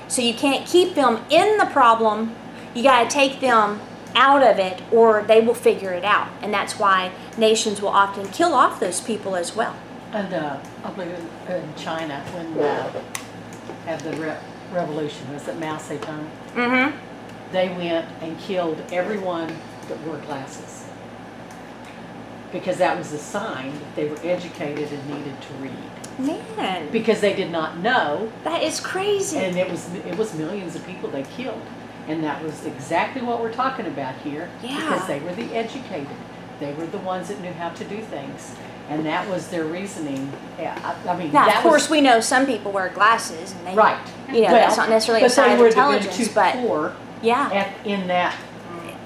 [0.09, 2.35] So you can't keep them in the problem.
[2.75, 3.81] You got to take them
[4.15, 6.29] out of it or they will figure it out.
[6.43, 9.77] And that's why nations will often kill off those people as well.
[10.13, 11.11] And uh, I believe
[11.49, 12.93] in, in China when uh,
[13.87, 14.37] had the re-
[14.73, 16.29] revolution was it Mao Zedong?
[16.55, 16.97] Mm-hmm.
[17.53, 19.55] They went and killed everyone
[19.89, 20.85] that wore glasses
[22.53, 27.21] because that was a sign that they were educated and needed to read Man, because
[27.21, 29.39] they did not know that is crazy.
[29.39, 31.63] and it was it was millions of people they killed
[32.09, 34.77] and that was exactly what we're talking about here Yeah.
[34.77, 36.09] because they were the educated
[36.59, 38.55] they were the ones that knew how to do things
[38.91, 40.77] and that was their reasoning yeah
[41.07, 43.67] I, I mean now, that of course, was, we know some people wear glasses and
[43.67, 43.99] they, right
[44.29, 46.95] you know, that's not necessarily a sign of would have been intelligence, too but poor
[47.23, 48.37] yeah, at, in that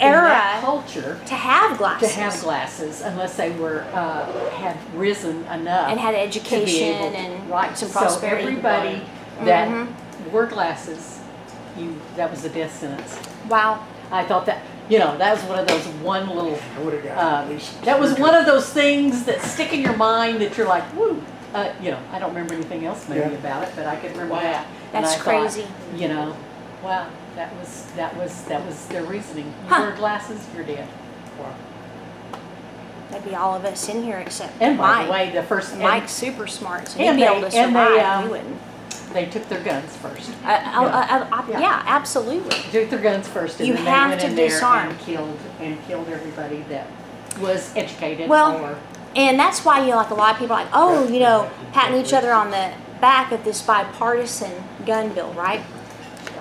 [0.01, 2.09] in era that culture to have glasses.
[2.13, 6.97] to have glasses unless they were uh, had risen enough and had to be education
[6.97, 7.79] able to- and right.
[7.79, 8.43] some so prosperity.
[8.49, 9.03] everybody
[9.45, 9.89] that Mhm.
[10.33, 11.21] wore glasses,
[11.79, 13.19] you that was a death sentence.
[13.49, 13.85] Wow.
[14.11, 17.05] I thought that you know that was one of those one little I would have
[17.05, 19.97] got uh, at least that was two one of those things that stick in your
[19.97, 21.23] mind that you're like woo.
[21.55, 23.29] Uh, you know, I don't remember anything else maybe Yeah.
[23.39, 24.41] about it, but I can remember Wow.
[24.41, 24.67] that.
[24.93, 25.67] And That's I thought, crazy.
[25.95, 26.35] you know,
[26.83, 29.47] wow, that was that was that was their reasoning.
[29.47, 29.83] You Huh.
[29.83, 30.87] wear glasses, you're dead.
[31.39, 31.47] Wow.
[33.11, 35.07] That'd be all of us in here except And by Mike.
[35.07, 37.57] the way, the first and Mike's super smart, so he'd and be able they- to
[37.57, 37.89] and survive.
[37.91, 38.61] they, you um, wouldn't.
[39.15, 40.31] They took their guns first.
[40.45, 41.61] Uh, uh, uh, uh, Yeah.
[41.61, 42.57] yeah, absolutely.
[42.73, 44.91] took their guns first, and You have they went to disarm.
[44.91, 46.87] and killed and killed everybody that
[47.41, 48.77] was educated Well, or
[49.17, 51.49] And that's why you know, like a lot of people are like, oh, you know,
[51.73, 54.53] patting each other on the back of this bipartisan
[54.85, 55.63] gun bill, right?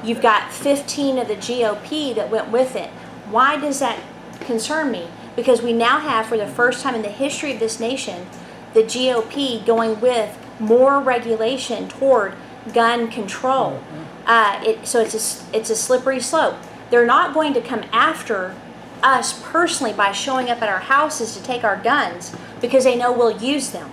[0.03, 2.89] You've got 15 of the GOP that went with it.
[3.29, 3.99] Why does that
[4.39, 5.07] concern me?
[5.35, 8.25] Because we now have, for the first time in the history of this nation,
[8.73, 12.35] the GOP going with more regulation toward
[12.73, 13.81] gun control.
[14.25, 16.55] Uh, it, so it's a, it's a slippery slope.
[16.89, 18.55] They're not going to come after
[19.01, 23.11] us personally by showing up at our houses to take our guns because they know
[23.11, 23.89] we'll use them.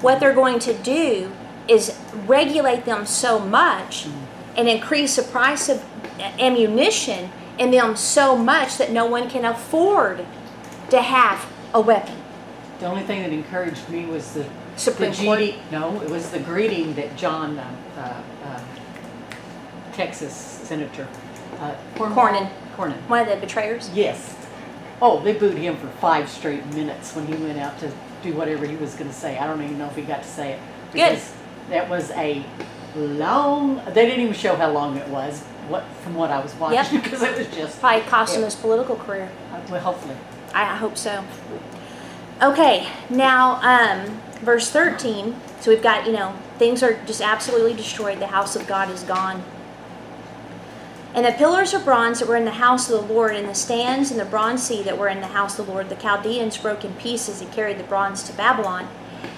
[0.00, 1.30] What they're going to do
[1.68, 1.96] is
[2.26, 4.08] regulate them so much
[4.56, 5.84] and increase the price of
[6.18, 10.26] ammunition in them so much that no one can afford
[10.90, 12.16] to have a weapon.
[12.80, 14.44] the only thing that encouraged me was the
[14.76, 15.54] Supreme the Court.
[15.70, 18.60] No, it was the greeting that John, um, uh, uh,
[19.92, 21.06] Texas Senator
[21.60, 22.50] uh, Cornwall- Cornyn.
[22.76, 22.96] Cornyn.
[23.08, 23.90] One of the betrayers.
[23.94, 24.34] Yes.
[25.00, 28.66] Oh, they booed him for five straight minutes when he went out to do whatever
[28.66, 29.36] he was going to say.
[29.36, 30.60] I don't even know if he got to say it.
[30.92, 30.94] Good.
[30.94, 31.34] Because
[31.70, 32.44] that was a
[32.96, 33.82] long.
[33.86, 35.42] They didn't even show how long it was.
[35.68, 38.96] What from what I was watching because it was just Probably cost him his political
[38.96, 39.30] career.
[39.52, 40.16] uh, well, hopefully.
[40.54, 41.24] I hope so.
[42.42, 45.36] Okay, now um, verse 13.
[45.60, 48.18] So we've got, you know, things are just absolutely destroyed.
[48.18, 49.42] The house of God is gone.
[51.14, 53.54] And the pillars of bronze that were in the house of the Lord, and the
[53.54, 56.56] stands and the bronze sea that were in the house of the Lord, the Chaldeans
[56.56, 58.88] broke in pieces and carried the bronze to Babylon.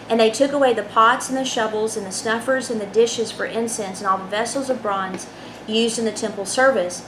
[0.08, 3.32] And they took away the pots and the shovels and the snuffers and the dishes
[3.32, 5.26] for incense and all the vessels of bronze
[5.66, 7.06] used in the temple service.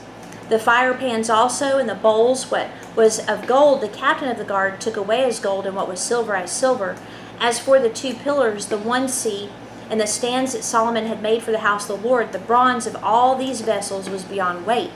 [0.49, 4.43] The fire pans also and the bowls, what was of gold, the captain of the
[4.43, 6.97] guard took away as gold, and what was silver as silver.
[7.39, 9.49] As for the two pillars, the one sea,
[9.89, 12.87] and the stands that Solomon had made for the house of the Lord, the bronze
[12.87, 14.91] of all these vessels was beyond weight.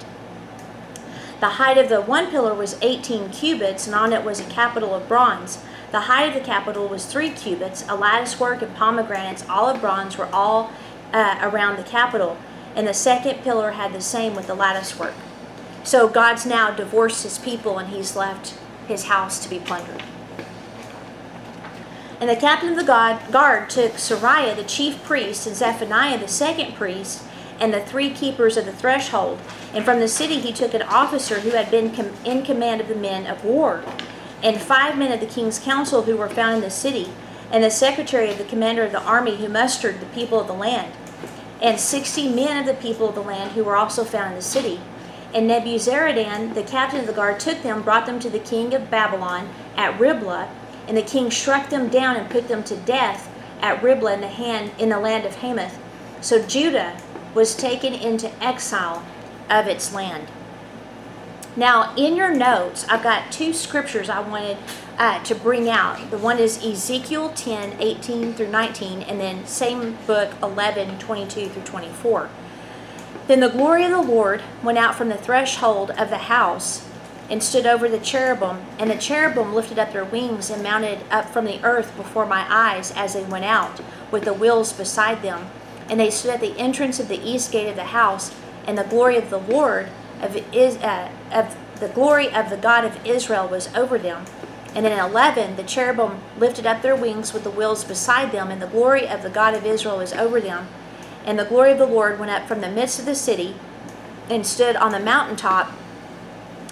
[1.40, 4.94] The height of the one pillar was 18 cubits, and on it was a capital
[4.94, 5.60] of bronze.
[5.92, 7.84] The height of the capital was three cubits.
[7.90, 10.72] A lattice work and pomegranates, all of bronze, were all
[11.14, 12.38] uh, around the capital.
[12.76, 15.16] And the second pillar had the same with the lattice work.
[15.84, 18.56] So God's now divorced his people, and he's left
[18.88, 20.04] his house to be plundered.
[22.22, 22.84] And the captain of the
[23.32, 27.24] guard took Seraiah the chief priest, and Zephaniah the second priest,
[27.60, 29.40] and the three keepers of the threshold.
[29.74, 32.88] And from the city he took an officer who had been com- in command of
[32.88, 33.84] the men of war,
[34.44, 37.10] and five men of the king's council who were found in the city,
[37.52, 40.54] and the secretary of the commander of the army who mustered the people of the
[40.54, 40.94] land,
[41.60, 44.44] and sixty men of the people of the land who were also found in the
[44.44, 44.80] city.
[45.34, 48.92] And Nebuzaradan, the captain of the guard, took them, brought them to the king of
[48.92, 50.50] Babylon at Riblah,
[50.92, 54.28] and the king struck them down and put them to death at Riblah in the
[54.28, 55.80] hand in the land of Hamath.
[56.20, 56.98] So Judah
[57.34, 59.02] was taken into exile
[59.50, 60.28] of its land.
[61.56, 64.58] Now, in your notes, I've got two scriptures I wanted
[64.98, 66.12] uh, to bring out.
[66.12, 71.64] The one is Ezekiel 10, 18 through 19, and then same book 11, 22 through
[71.64, 72.30] 24.
[73.28, 76.86] Then the glory of the Lord went out from the threshold of the house
[77.32, 81.30] and stood over the cherubim, and the cherubim lifted up their wings and mounted up
[81.30, 83.80] from the earth before my eyes as they went out,
[84.12, 85.50] with the wheels beside them.
[85.90, 88.36] And they stood at the entrance of the east gate of the house,
[88.68, 89.88] and the glory of the Lord
[90.22, 94.26] of is uh, of the glory of the God of Israel was over them.
[94.76, 98.62] And in eleven, the cherubim lifted up their wings with the wheels beside them, and
[98.62, 100.68] the glory of the God of Israel was over them.
[101.26, 103.56] And the glory of the Lord went up from the midst of the city,
[104.30, 105.72] and stood on the mountaintop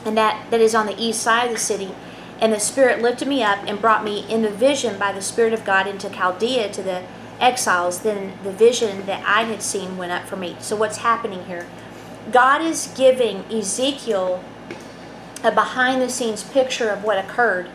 [0.05, 1.93] and that, that is on the east side of the city.
[2.41, 5.53] And the Spirit lifted me up and brought me in the vision by the Spirit
[5.53, 7.03] of God into Chaldea to the
[7.39, 7.99] exiles.
[7.99, 10.55] Then the vision that I had seen went up for me.
[10.59, 11.67] So, what's happening here?
[12.31, 14.43] God is giving Ezekiel
[15.43, 17.69] a behind the scenes picture of what occurred.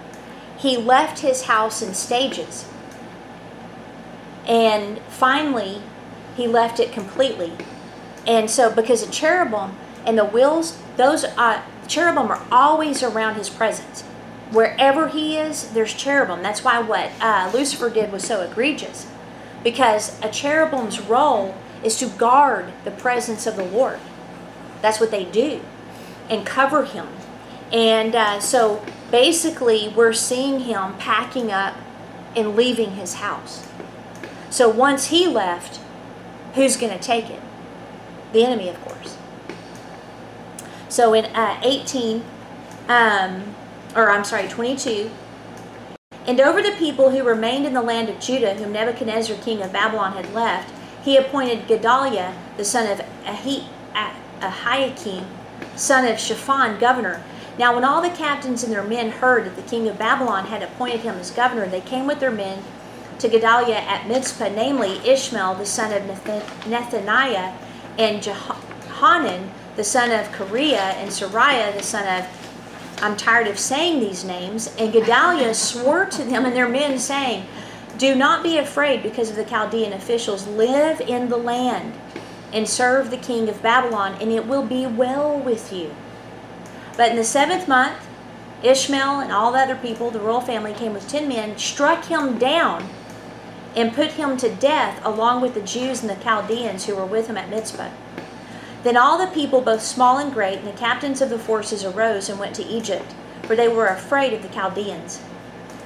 [0.56, 2.66] He left his house in stages.
[4.46, 5.82] And finally,
[6.36, 7.52] he left it completely.
[8.26, 13.48] And so, because of cherubim and the wheels, those uh, cherubim are always around his
[13.50, 14.02] presence.
[14.50, 16.42] Wherever he is, there's cherubim.
[16.42, 19.06] That's why what uh, Lucifer did was so egregious.
[19.62, 23.98] Because a cherubim's role is to guard the presence of the Lord.
[24.82, 25.60] That's what they do
[26.28, 27.08] and cover him.
[27.72, 31.74] And uh, so basically, we're seeing him packing up
[32.36, 33.66] and leaving his house.
[34.50, 35.80] So once he left,
[36.54, 37.40] who's going to take it?
[38.32, 39.13] The enemy, of course.
[40.94, 42.22] So in uh, 18,
[42.86, 43.56] um,
[43.96, 45.10] or I'm sorry, 22,
[46.28, 49.72] and over the people who remained in the land of Judah, whom Nebuchadnezzar, king of
[49.72, 50.72] Babylon, had left,
[51.04, 55.24] he appointed Gedaliah, the son of Ahi- Ah- Ahiakim,
[55.74, 57.24] son of Shaphan, governor.
[57.58, 60.62] Now, when all the captains and their men heard that the king of Babylon had
[60.62, 62.62] appointed him as governor, they came with their men
[63.18, 67.52] to Gedaliah at Mizpah, namely Ishmael, the son of Nethaniah,
[67.98, 72.44] and Johanan, the son of Kareah, and Seraiah, the son of
[73.02, 74.74] I'm tired of saying these names.
[74.78, 77.46] And Gedaliah swore to them and their men, saying,
[77.98, 80.46] Do not be afraid because of the Chaldean officials.
[80.46, 81.92] Live in the land
[82.52, 85.94] and serve the king of Babylon, and it will be well with you.
[86.96, 87.96] But in the seventh month,
[88.62, 92.38] Ishmael and all the other people, the royal family, came with ten men, struck him
[92.38, 92.88] down,
[93.74, 97.26] and put him to death along with the Jews and the Chaldeans who were with
[97.26, 97.90] him at Mizpah.
[98.84, 102.28] Then all the people, both small and great, and the captains of the forces arose
[102.28, 105.22] and went to Egypt, for they were afraid of the Chaldeans.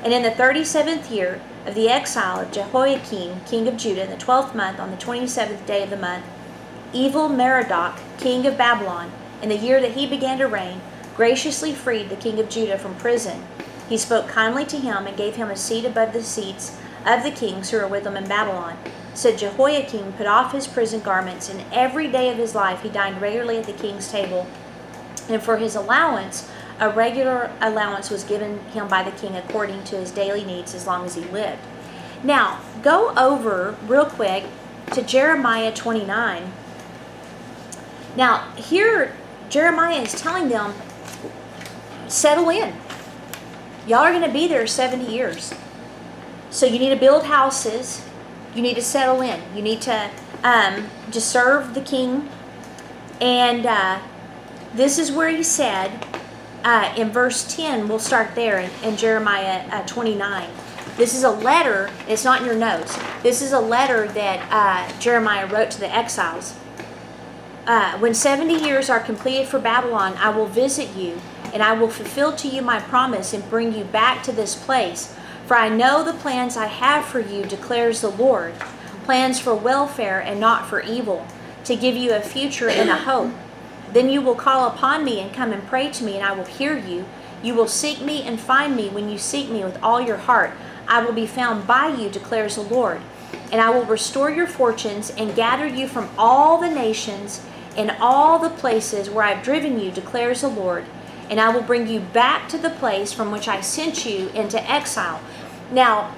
[0.03, 4.11] And in the thirty seventh year of the exile of Jehoiachin, king of Judah, in
[4.11, 6.25] the twelfth month, on the twenty seventh day of the month,
[6.93, 10.81] Evil-merodach, king of Babylon, in the year that he began to reign,
[11.17, 13.45] graciously freed the king of Judah from prison.
[13.89, 17.31] He spoke kindly to him and gave him a seat above the seats of the
[17.31, 18.77] kings who were with him in Babylon.
[19.19, 23.21] So Jehoiachin put off his prison garments, and every day of his life he dined
[23.21, 24.47] regularly at the king's table.
[25.29, 26.49] And for his allowance,
[26.79, 30.87] a regular allowance was given him by the king according to his daily needs as
[30.87, 31.59] long as he lived.
[32.23, 34.45] Now, go over real quick
[34.93, 36.53] to Jeremiah 29.
[38.15, 39.17] Now, here
[39.49, 40.75] Jeremiah is telling them,
[42.07, 42.73] settle in.
[43.85, 45.53] Y'all are going to be there 70 years.
[46.51, 48.08] So you need to build houses.
[48.59, 49.41] You need to settle in.
[49.55, 50.11] You need to
[50.43, 52.29] um, to serve the king.
[53.21, 54.01] And uh,
[54.75, 56.05] this is where he said
[56.65, 60.51] uh, in verse 10, we'll start there in, in Jeremiah uh, 29.
[60.97, 62.99] This is a letter, it's not in your notes.
[63.23, 66.59] This is a letter that uh, Jeremiah wrote to the exiles.
[67.65, 71.21] Uh, when 70 years are completed for Babylon, I will visit you,
[71.55, 75.15] and I will fulfill to you my promise and bring you back to this place.
[75.49, 78.55] For I know the plans I have for you, declares the Lord
[79.09, 81.27] plans for welfare and not for evil,
[81.65, 83.33] to give you a future and a hope.
[83.95, 86.45] Then you will call upon me and come and pray to me, and I will
[86.45, 87.07] hear you.
[87.43, 90.51] You will seek me and find me when you seek me with all your heart.
[90.87, 93.01] I will be found by you, declares the Lord.
[93.51, 97.41] And I will restore your fortunes and gather you from all the nations
[97.75, 100.85] and all the places where I've driven you, declares the Lord.
[101.31, 104.63] And I will bring you back to the place from which I sent you into
[104.71, 105.23] exile.
[105.71, 106.15] Now,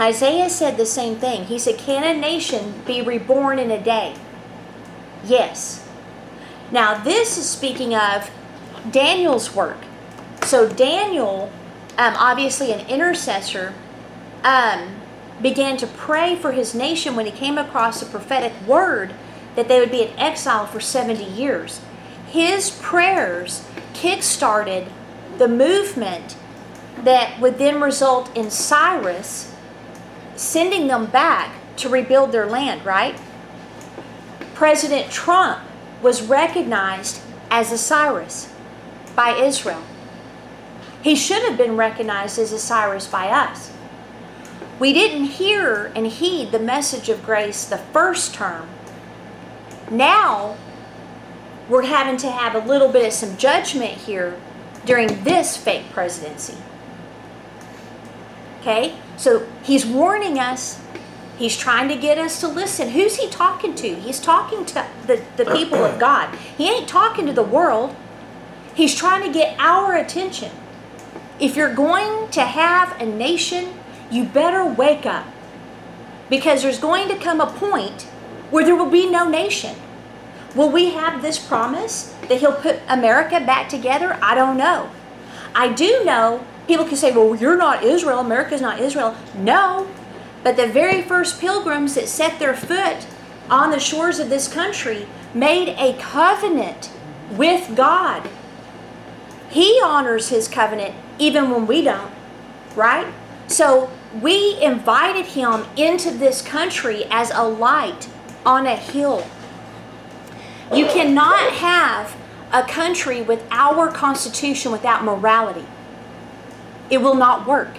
[0.00, 1.44] Isaiah said the same thing.
[1.44, 4.14] He said, Can a nation be reborn in a day?
[5.24, 5.86] Yes.
[6.70, 8.30] Now, this is speaking of
[8.90, 9.78] Daniel's work.
[10.42, 11.52] So, Daniel,
[11.98, 13.74] um, obviously an intercessor,
[14.42, 14.96] um,
[15.40, 19.14] began to pray for his nation when he came across a prophetic word
[19.54, 21.80] that they would be in exile for 70 years.
[22.28, 24.88] His prayers kick-started
[25.38, 26.36] the movement
[27.04, 29.54] that would then result in Cyrus
[30.36, 33.18] sending them back to rebuild their land, right?
[34.54, 35.60] President Trump
[36.00, 38.52] was recognized as a Cyrus
[39.14, 39.82] by Israel.
[41.02, 43.72] He should have been recognized as a Cyrus by us.
[44.78, 48.68] We didn't hear and heed the message of grace the first term.
[49.90, 50.56] Now,
[51.68, 54.36] we're having to have a little bit of some judgment here
[54.84, 56.56] during this fake presidency.
[58.62, 58.94] Okay?
[59.16, 60.80] So he's warning us.
[61.36, 62.90] He's trying to get us to listen.
[62.90, 63.94] Who's he talking to?
[63.96, 66.34] He's talking to the, the people of God.
[66.56, 67.96] He ain't talking to the world.
[68.74, 70.52] He's trying to get our attention.
[71.40, 73.74] If you're going to have a nation,
[74.10, 75.26] you better wake up.
[76.30, 78.02] Because there's going to come a point
[78.50, 79.74] where there will be no nation.
[80.54, 84.18] Will we have this promise that he'll put America back together?
[84.22, 84.90] I don't know.
[85.54, 89.14] I do know people can say, well, you're not Israel, America's not Israel.
[89.34, 89.86] No,
[90.42, 93.06] but the very first pilgrims that set their foot
[93.50, 96.90] on the shores of this country made a covenant
[97.32, 98.26] with God.
[99.50, 102.10] He honors his covenant even when we don't,
[102.74, 103.12] right?
[103.48, 103.90] So
[104.22, 108.08] we invited him into this country as a light
[108.46, 109.26] on a hill.
[110.72, 112.16] You cannot have
[112.50, 115.66] a country with our constitution without morality.
[116.92, 117.78] It will not work.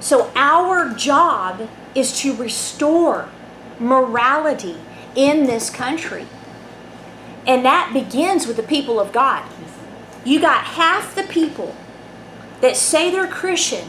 [0.00, 3.28] So our job is to restore
[3.78, 4.76] morality
[5.14, 6.26] in this country.
[7.46, 9.48] And that begins with the people of God.
[10.24, 11.76] You got half the people
[12.60, 13.88] that say they're Christian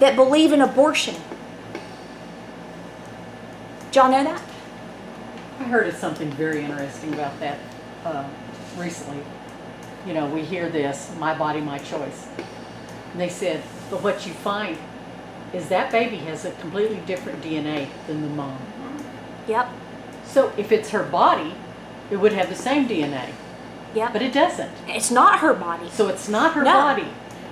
[0.00, 1.16] that believe in abortion.
[3.94, 4.42] Y'all know that?
[5.60, 7.58] I heard of something very interesting about that
[8.04, 8.28] uh,
[8.76, 9.22] recently.
[10.06, 12.28] You know, we hear this, my body, my choice.
[13.14, 14.76] And they said, but what you find
[15.52, 18.58] is that baby has a completely different DNA than the mom.
[19.46, 19.68] Yep.
[20.24, 21.54] So if it's her body,
[22.10, 23.28] it would have the same DNA.
[23.94, 24.12] Yep.
[24.12, 24.72] But it doesn't.
[24.88, 25.88] It's not her body.
[25.90, 26.72] So it's not her No.
[26.72, 27.06] body.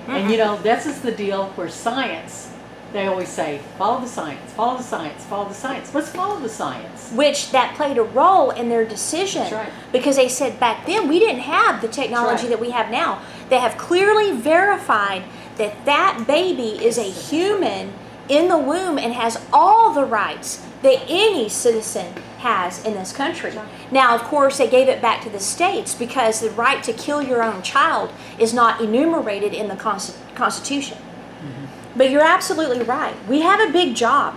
[0.08, 2.50] And you know, this is the deal where science,
[2.92, 5.94] they always say, follow the science, follow the science, follow the science.
[5.94, 7.12] Let's follow the science.
[7.14, 9.70] which that played a role in their decision That's right.
[9.92, 12.50] because they said back then we didn't have the technology right.
[12.50, 15.22] that we have now they have clearly verified
[15.59, 17.92] that that baby is a human
[18.28, 23.53] in the womb and has all the rights that any citizen has in this country.
[23.90, 27.22] Now of course they gave it back to the states because the right to kill
[27.22, 30.98] your own child is not enumerated in the Consti- constitution.
[30.98, 31.98] Mm-hmm.
[31.98, 33.14] But you're absolutely right.
[33.28, 34.34] We have a big job.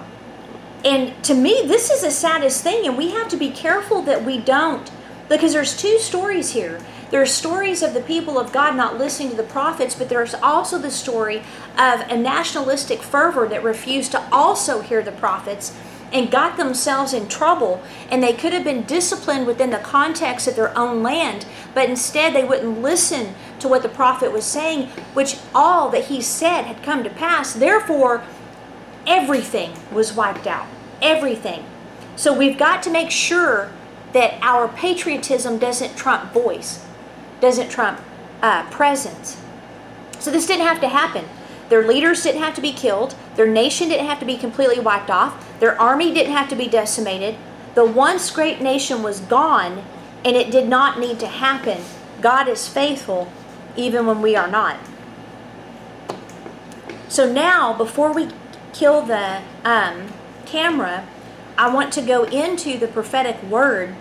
[0.84, 4.24] And to me, this is the saddest thing, and we have to be careful that
[4.24, 4.92] we don't,
[5.28, 6.80] because there's two stories here.
[7.16, 10.78] There's stories of the people of God not listening to the prophets, but there's also
[10.78, 11.38] the story
[11.78, 15.74] of a nationalistic fervor that refused to also hear the prophets
[16.12, 17.82] and got themselves in trouble.
[18.12, 22.36] And they could have been disciplined within the context of their own land but instead
[22.36, 26.84] they wouldn't listen to what the prophet was saying which all that he said had
[26.84, 27.54] come to pass.
[27.54, 28.26] Therefore
[29.08, 30.68] everything was wiped out.
[31.02, 31.64] Everything.
[32.18, 33.72] So we've got to make sure
[34.12, 36.85] that our patriotism doesn't trump voice
[37.46, 38.02] doesn't trump
[38.42, 39.38] uh, presence
[40.20, 41.26] so this didn't have to happen
[41.70, 43.16] their leaders didn't have to be killed.
[43.36, 45.60] Their nation didn't have to be completely wiped off.
[45.60, 47.36] Their army didn't have to be decimated.
[47.74, 49.84] The once great nation was gone,
[50.24, 51.82] and it did not need to happen.
[52.22, 53.32] God is faithful
[53.76, 54.78] even when we are not.
[57.10, 58.30] So now, before we
[58.74, 60.08] kill the um,
[60.46, 61.08] camera,
[61.58, 63.96] I want to go into the prophetic word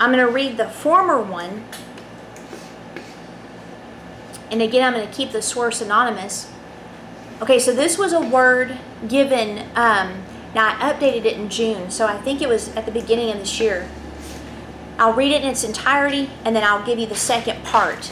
[0.00, 1.62] I'm going to read the former one.
[4.50, 6.50] And again, I'm going to keep the source anonymous.
[7.42, 10.22] Okay, so this was a word given, um,
[10.54, 13.38] now I updated it in June, so I think it was at the beginning of
[13.38, 13.88] this year.
[14.98, 18.10] I'll read it in its entirety and then I'll give you the second part.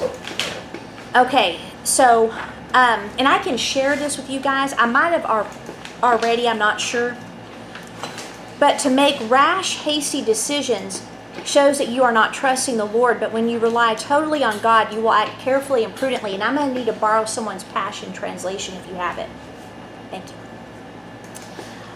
[1.17, 2.31] Okay, so,
[2.75, 4.75] um, and I can share this with you guys.
[4.77, 5.25] I might have
[6.03, 7.17] already, I'm not sure.
[8.59, 11.03] But to make rash, hasty decisions
[11.47, 14.93] shows that you are not trusting the Lord, but when you rely totally on God,
[14.93, 16.35] you will act carefully and prudently.
[16.35, 19.29] And I'm going to need to borrow someone's Passion Translation if you have it.
[20.11, 20.33] Thank you.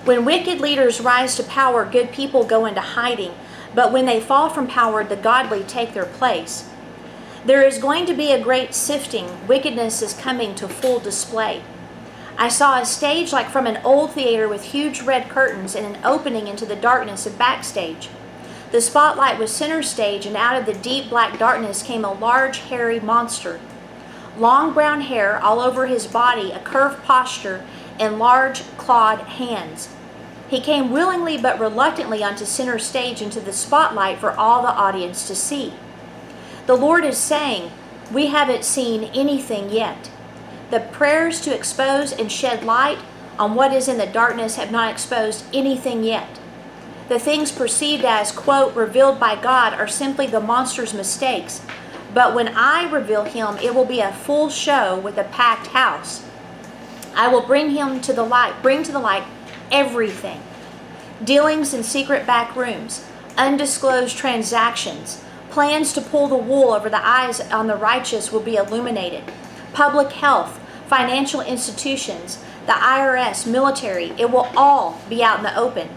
[0.04, 3.32] When wicked leaders rise to power, good people go into hiding.
[3.74, 6.68] But when they fall from power, the godly take their place.
[7.44, 9.46] There is going to be a great sifting.
[9.46, 11.62] Wickedness is coming to full display.
[12.38, 16.04] I saw a stage like from an old theater with huge red curtains and an
[16.04, 18.08] opening into the darkness of backstage.
[18.72, 22.58] The spotlight was center stage, and out of the deep black darkness came a large,
[22.58, 23.60] hairy monster.
[24.38, 27.66] Long brown hair all over his body, a curved posture,
[28.00, 29.90] and large, clawed hands.
[30.48, 35.26] He came willingly but reluctantly onto center stage into the spotlight for all the audience
[35.28, 35.74] to see.
[36.66, 37.70] The Lord is saying,
[38.10, 40.10] We haven't seen anything yet.
[40.70, 43.00] The prayers to expose and shed light
[43.38, 46.38] on what is in the darkness have not exposed anything yet.
[47.08, 51.60] The things perceived as, quote, revealed by God are simply the monster's mistakes.
[52.14, 56.24] But when I reveal him, it will be a full show with a packed house.
[57.14, 59.24] I will bring him to the light, bring to the light
[59.70, 60.40] everything.
[61.22, 63.04] Dealings in secret back rooms,
[63.36, 68.56] undisclosed transactions, plans to pull the wool over the eyes on the righteous will be
[68.56, 69.22] illuminated.
[69.72, 75.88] Public health, financial institutions, the IRS, military, it will all be out in the open.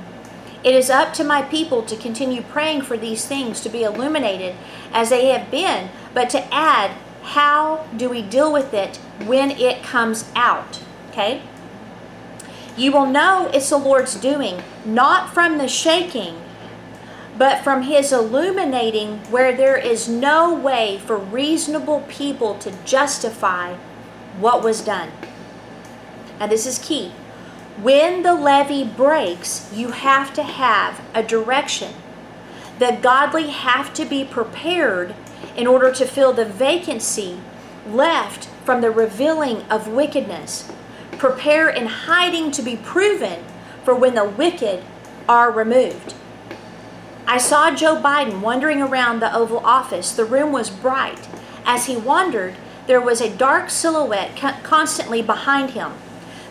[0.66, 4.55] It is up to my people to continue praying for these things to be illuminated
[4.91, 6.89] as they have been, but to add,
[7.22, 8.97] how do we deal with it
[9.28, 10.82] when it comes out?
[11.11, 11.43] Okay?
[12.76, 16.41] You will know it's the Lord's doing, not from the shaking,
[17.38, 23.76] but from His illuminating where there is no way for reasonable people to justify
[24.39, 25.11] what was done.
[26.39, 27.11] Now, this is key.
[27.82, 31.93] When the levee breaks, you have to have a direction.
[32.80, 35.13] The godly have to be prepared
[35.57, 37.39] in order to fill the vacancy
[37.86, 40.71] left from the revealing of wickedness.
[41.17, 43.43] Prepare in hiding to be proven
[43.84, 44.84] for when the wicked
[45.28, 46.13] are removed.
[47.28, 50.13] I saw Joe Biden wandering around the Oval Office.
[50.13, 51.28] The room was bright.
[51.65, 52.55] As he wandered,
[52.88, 55.93] there was a dark silhouette constantly behind him.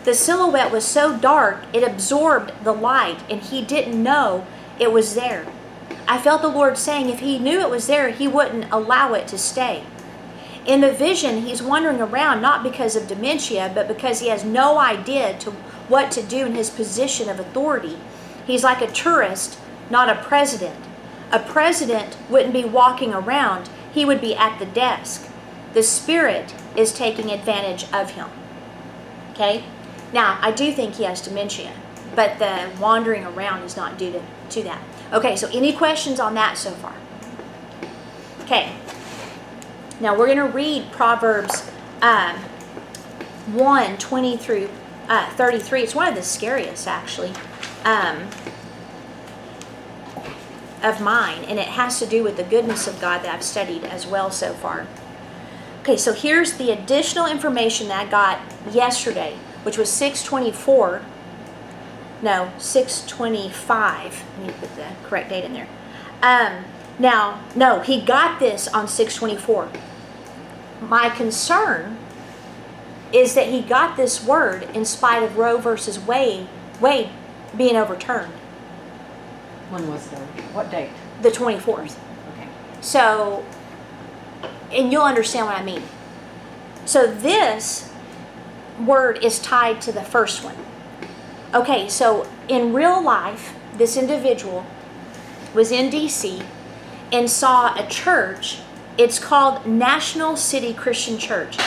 [0.05, 4.45] The silhouette was so dark it absorbed the light, and he didn't know
[4.79, 5.47] it was there.
[6.07, 9.27] I felt the Lord saying if he knew it was there, he wouldn't allow it
[9.29, 9.83] to stay.
[10.63, 14.77] In the vision, he's wandering around not because of dementia, but because he has no
[14.77, 15.49] idea to
[15.87, 17.97] what to do in his position of authority.
[18.45, 19.57] He's like a tourist,
[19.89, 20.85] not a president.
[21.31, 25.27] A president wouldn't be walking around, he would be at the desk.
[25.73, 28.29] The Spirit is taking advantage of him.
[29.31, 29.63] Okay?
[30.15, 31.73] Now, I do think he has dementia,
[32.15, 34.81] but the wandering around is not due to, to that.
[35.11, 36.95] Okay, so any questions on that so far?
[38.43, 38.73] Okay.
[39.99, 41.69] Now we're going to read Proverbs
[42.01, 42.37] um,
[43.51, 44.69] 1 20 through
[45.09, 45.81] uh, 33.
[45.81, 47.33] It's one of the scariest, actually,
[47.83, 48.29] um,
[50.81, 53.83] of mine, and it has to do with the goodness of God that I've studied
[53.83, 54.87] as well so far.
[55.81, 58.39] Okay, so here's the additional information that I got
[58.73, 61.01] yesterday which was 624.
[62.21, 64.23] No, 625.
[64.37, 65.67] Let me put the correct date in there.
[66.21, 66.65] Um,
[66.99, 69.69] now, no, he got this on 624.
[70.81, 71.97] My concern
[73.11, 76.47] is that he got this word in spite of Roe versus Wade,
[76.79, 77.09] Wade
[77.57, 78.31] being overturned,
[79.71, 80.17] When was the,
[80.53, 80.89] what date?
[81.21, 81.95] the 24th.
[82.33, 82.47] Okay.
[82.81, 83.43] So,
[84.71, 85.81] and you'll understand what I mean.
[86.85, 87.91] So, this
[88.79, 90.55] word is tied to the first one.
[91.53, 94.65] Okay, so in real life, this individual
[95.53, 96.43] was in DC
[97.11, 98.59] and saw a church.
[98.97, 101.57] It's called National City Christian Church.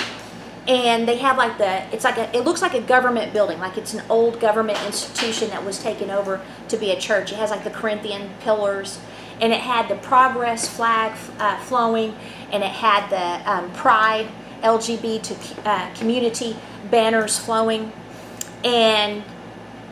[0.66, 3.78] And they have like the, it's like a, it looks like a government building, like
[3.78, 7.32] it's an old government institution that was taken over to be a church.
[7.32, 9.00] It has like the Corinthian pillars,
[9.40, 12.14] and it had the Progress flag uh, flowing,
[12.52, 14.28] and it had the um, Pride
[14.62, 16.54] LGBT uh, community
[16.90, 17.92] banners flowing,
[18.64, 19.22] and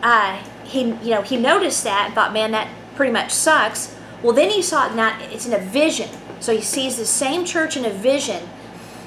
[0.02, 3.94] uh, he, you know, he noticed that and thought, man, that pretty much sucks.
[4.22, 6.08] Well, then he saw it not, it's in a vision.
[6.40, 8.48] So he sees the same church in a vision,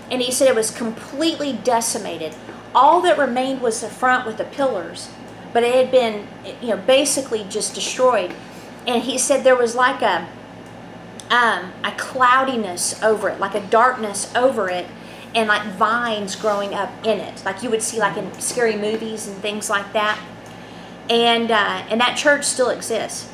[0.10, 2.36] and he said it was completely decimated.
[2.74, 5.10] All that remained was the front with the pillars,
[5.54, 6.28] but it had been,
[6.62, 8.34] you know, basically just destroyed.
[8.88, 10.28] And he said there was like a,
[11.30, 14.88] um, a cloudiness over it, like a darkness over it,
[15.36, 19.28] and like vines growing up in it, like you would see like in scary movies
[19.28, 20.20] and things like that.
[21.10, 23.30] And uh, and that church still exists.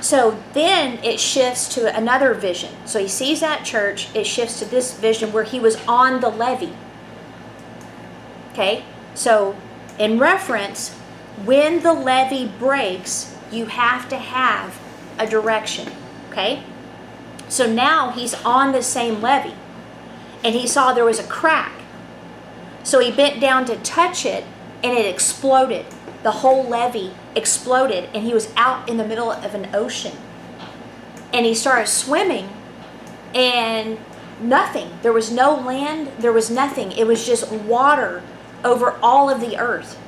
[0.00, 2.74] So then it shifts to another vision.
[2.84, 6.28] So he sees that church, it shifts to this vision where he was on the
[6.28, 6.74] levee.
[8.52, 8.84] Okay?
[9.14, 9.56] So
[9.98, 10.90] in reference,
[11.46, 14.78] when the levee breaks, you have to have
[15.18, 15.90] a direction.
[16.30, 16.62] Okay?
[17.48, 19.54] So now he's on the same levee
[20.44, 21.72] and he saw there was a crack.
[22.84, 24.44] So he bent down to touch it
[24.82, 25.86] and it exploded.
[26.22, 30.16] The whole levee exploded and he was out in the middle of an ocean.
[31.32, 32.50] And he started swimming
[33.34, 33.98] and
[34.40, 34.90] nothing.
[35.02, 36.92] There was no land, there was nothing.
[36.92, 38.22] It was just water
[38.62, 39.98] over all of the earth.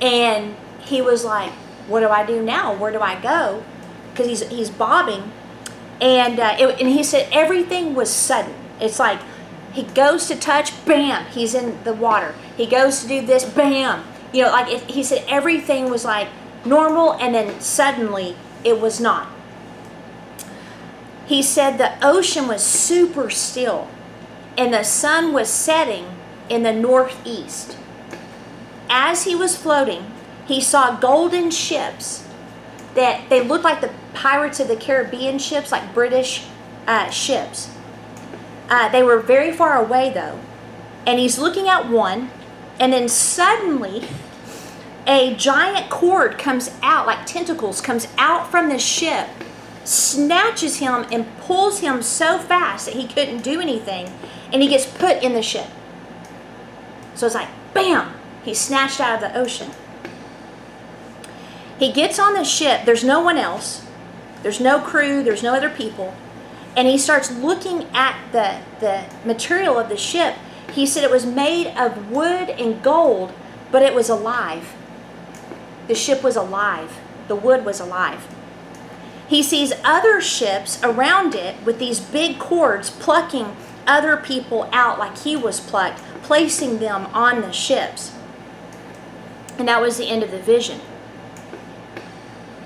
[0.00, 1.52] And he was like,
[1.88, 2.74] What do I do now?
[2.74, 3.62] Where do I go?
[4.10, 5.32] Because he's, he's bobbing.
[6.00, 8.54] And, uh, it, and he said everything was sudden.
[8.80, 9.20] It's like
[9.72, 12.34] he goes to touch, bam, he's in the water.
[12.56, 14.04] He goes to do this, bam.
[14.32, 16.28] You know, like he said everything was like
[16.64, 19.28] normal and then suddenly it was not.
[21.26, 23.88] He said the ocean was super still
[24.58, 26.06] and the sun was setting
[26.48, 27.76] in the northeast.
[28.88, 30.10] As he was floating,
[30.46, 32.26] he saw golden ships
[32.94, 36.44] that they looked like the Pirates of the Caribbean ships, like British
[36.88, 37.70] uh, ships.
[38.70, 40.38] Uh, they were very far away though.
[41.06, 42.30] And he's looking at one,
[42.78, 44.04] and then suddenly
[45.06, 49.28] a giant cord comes out, like tentacles, comes out from the ship,
[49.84, 54.12] snatches him, and pulls him so fast that he couldn't do anything,
[54.52, 55.66] and he gets put in the ship.
[57.14, 58.14] So it's like, bam,
[58.44, 59.70] he's snatched out of the ocean.
[61.78, 63.84] He gets on the ship, there's no one else,
[64.42, 66.14] there's no crew, there's no other people,
[66.76, 70.36] and he starts looking at the, the material of the ship.
[70.72, 73.32] He said it was made of wood and gold,
[73.70, 74.74] but it was alive.
[75.88, 76.98] The ship was alive,
[77.28, 78.26] the wood was alive.
[79.28, 83.56] He sees other ships around it with these big cords plucking
[83.86, 88.12] other people out like he was plucked, placing them on the ships.
[89.58, 90.80] And that was the end of the vision.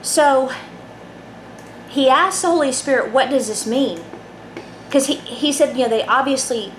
[0.01, 0.53] So
[1.95, 4.01] he asked the Holy Spirit, what does this mean?
[4.87, 6.73] Because he, he said, you know, they obviously,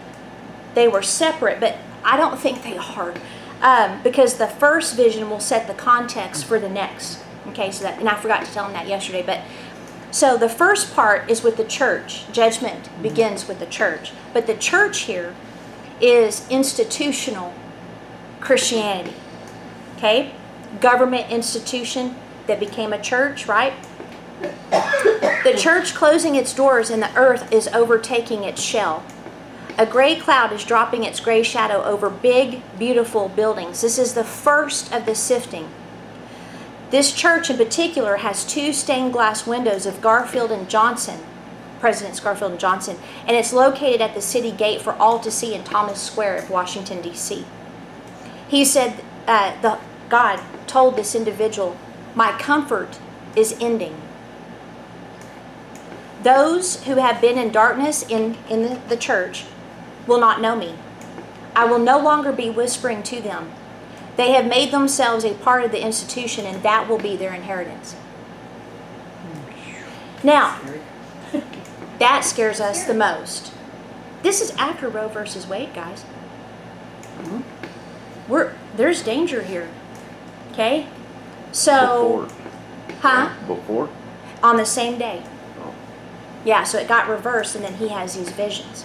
[0.74, 3.14] they were separate, but I don't think they are.
[3.62, 7.24] Um, because the first vision will set the context for the next.
[7.48, 9.40] Okay, so that, and I forgot to tell him that yesterday, but
[10.12, 12.30] so the first part is with the church.
[12.34, 14.12] Judgment begins with the church.
[14.34, 15.34] But the church here
[16.02, 17.54] is institutional
[18.42, 19.16] Christianity.
[19.96, 20.34] Okay?
[20.82, 22.16] Government institution
[22.48, 23.74] that became a church, right?
[24.42, 29.04] The church closing its doors and the earth is overtaking its shell.
[29.78, 33.82] A gray cloud is dropping its gray shadow over big, beautiful buildings.
[33.82, 35.70] This is the first of the sifting.
[36.92, 41.20] This church in particular has two stained glass windows of Garfield and Johnson,
[41.80, 45.54] Presidents Garfield and Johnson, and it's located at the city gate for all to see
[45.54, 47.46] in Thomas Square of Washington, D.C.
[48.48, 49.80] He said, uh, the,
[50.10, 51.76] God told this individual,
[52.14, 52.98] My comfort
[53.36, 54.02] is ending.
[56.26, 59.46] Those who have been in darkness in, in the, church
[60.08, 60.74] will not know me.
[61.56, 63.52] I will no longer be whispering to them.
[64.18, 67.96] They have made themselves a part of the institution, and that will be their inheritance.
[70.24, 70.60] Now,
[72.00, 73.54] that scares us the most.
[74.24, 76.06] This is after Roe versus Wade, guys.
[78.28, 79.70] We're there's danger here.
[80.54, 80.88] Okay?
[81.52, 82.28] So,
[82.88, 83.00] Before.
[83.02, 83.34] huh?
[83.46, 83.90] Before?
[84.42, 85.22] On the same day.
[86.46, 88.84] Yeah, so it got reversed, and then he has these visions.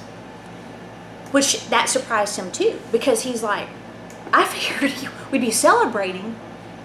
[1.30, 3.68] Which that surprised him too, because he's like,
[4.32, 6.34] I figured we'd be celebrating,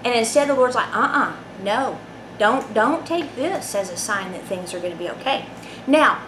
[0.04, 1.98] and instead the Lord's like, uh-uh, no,
[2.38, 5.46] don't don't take this as a sign that things are going to be okay.
[5.88, 6.20] Now,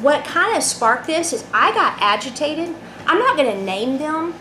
[0.00, 2.74] what kind of sparked this is I got agitated.
[3.06, 4.34] I'm not going to name them.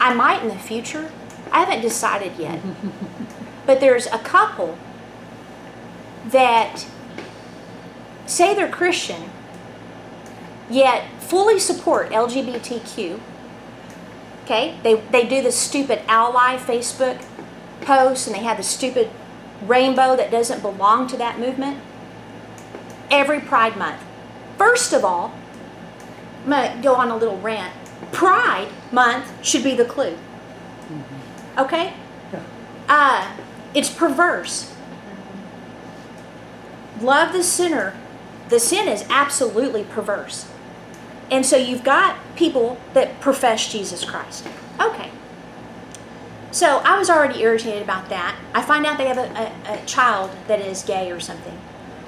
[0.00, 1.12] I might in the future.
[1.52, 2.60] I haven't decided yet.
[3.66, 4.78] but there's a couple
[6.26, 6.86] that
[8.26, 9.30] say they're Christian,
[10.68, 13.20] yet fully support LGBTQ.
[14.44, 14.78] Okay?
[14.82, 17.24] They, they do the stupid ally Facebook
[17.82, 19.10] posts and they have the stupid
[19.62, 21.78] rainbow that doesn't belong to that movement
[23.10, 24.02] every Pride Month.
[24.56, 25.34] First of all,
[26.44, 27.74] I'm going to go on a little rant.
[28.12, 30.16] Pride Month should be the clue.
[31.58, 31.92] Okay?
[32.88, 33.36] Uh,
[33.74, 34.74] it's perverse.
[37.00, 37.96] Love the sinner.
[38.50, 40.48] The sin is absolutely perverse.
[41.30, 44.46] And so you've got people that profess Jesus Christ.
[44.80, 45.10] Okay.
[46.50, 48.36] So I was already irritated about that.
[48.52, 51.56] I find out they have a, a, a child that is gay or something,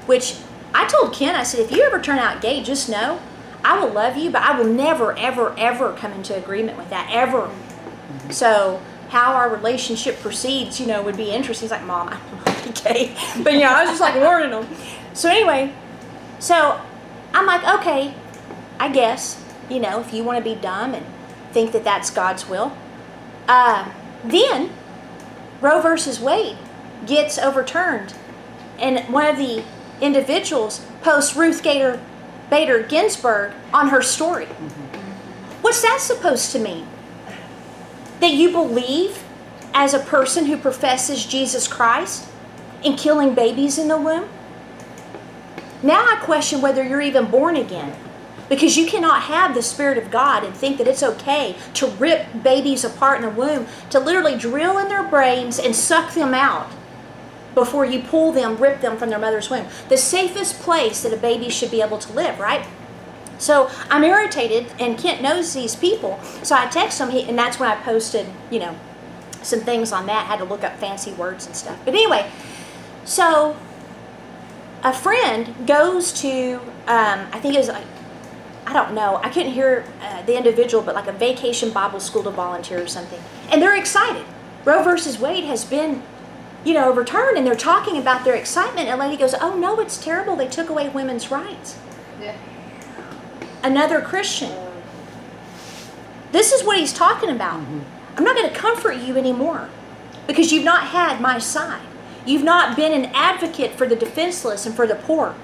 [0.07, 0.37] which
[0.75, 3.21] I told Ken, I said, if you ever turn out gay, just know
[3.65, 7.09] I will love you, but I will never, ever, ever come into agreement with that,
[7.13, 7.49] ever.
[8.31, 8.81] So
[9.11, 11.67] how our relationship proceeds, you know, would be interesting.
[11.67, 13.17] He's like, Mom, I don't want to gay.
[13.43, 14.67] But, you know, I was just like warning him.
[15.15, 15.73] So anyway,
[16.43, 16.81] so
[17.33, 18.15] I'm like, okay,
[18.81, 19.41] I guess,
[19.71, 21.07] you know, if you want to be dumb and
[21.53, 22.77] think that that's God's will.
[23.47, 23.89] Uh,
[24.25, 24.73] then
[25.61, 26.59] Roe versus Wade
[27.07, 28.15] gets overturned,
[28.81, 29.63] and one of the
[30.01, 32.03] individuals posts Ruth Gator
[32.51, 34.47] Bader Ginsburg on her story.
[35.63, 36.89] What's that supposed to mean?
[38.19, 39.23] That you believe
[39.73, 42.29] as a person who professes Jesus Christ
[42.83, 44.29] in killing babies in the womb?
[45.83, 47.97] Now I question whether you're even born again.
[48.49, 52.43] Because you cannot have the Spirit of God and think that it's okay to rip
[52.43, 56.71] babies apart in the womb, to literally drill in their brains and suck them out
[57.55, 59.67] before you pull them, rip them from their mother's womb.
[59.89, 62.67] The safest place that a baby should be able to live, right?
[63.39, 66.21] So I'm irritated, and Kent knows these people.
[66.43, 68.77] So I text him, and that's when I posted, you know,
[69.43, 70.27] some things on that.
[70.27, 71.79] Had to look up fancy words and stuff.
[71.85, 72.31] But anyway,
[73.05, 73.57] so
[74.83, 76.55] a friend goes to,
[76.87, 77.87] um, I think it was like,
[78.67, 82.23] I don't know, I couldn't hear uh, the individual, but like a vacation Bible school
[82.25, 83.21] to volunteer or something.
[83.51, 84.25] And they're excited.
[84.65, 86.03] Roe versus Wade has been,
[86.65, 88.89] you know, overturned, and they're talking about their excitement.
[88.89, 90.37] And a lady goes, Oh no, it's terrible.
[90.37, 91.79] They took away women's rights.
[92.21, 92.37] Yeah.
[93.63, 94.53] Another Christian.
[96.31, 97.61] This is what he's talking about.
[98.17, 99.69] I'm not going to comfort you anymore
[100.27, 101.83] because you've not had my side.
[102.27, 105.35] You've not been an advocate for the defenseless and for the poor.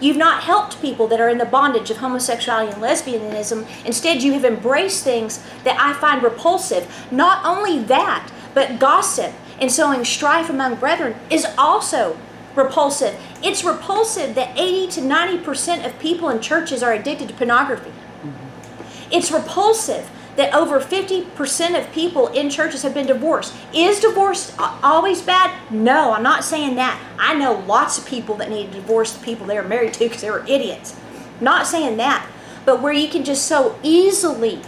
[0.00, 3.66] You've not helped people that are in the bondage of homosexuality and lesbianism.
[3.86, 6.92] Instead, you have embraced things that I find repulsive.
[7.12, 12.18] Not only that, but gossip and sowing strife among brethren is also
[12.56, 13.18] repulsive.
[13.42, 17.90] It's repulsive that 80 to 90% of people in churches are addicted to pornography.
[17.90, 19.12] Mm-hmm.
[19.12, 23.54] It's repulsive that over 50% of people in churches have been divorced.
[23.74, 25.54] Is divorce always bad?
[25.70, 27.00] No, I'm not saying that.
[27.18, 30.00] I know lots of people that need to divorce the people they were married to
[30.00, 30.98] because they were idiots.
[31.40, 32.26] Not saying that.
[32.64, 34.62] But where you can just so easily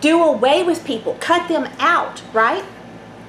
[0.00, 2.64] do away with people, cut them out, right?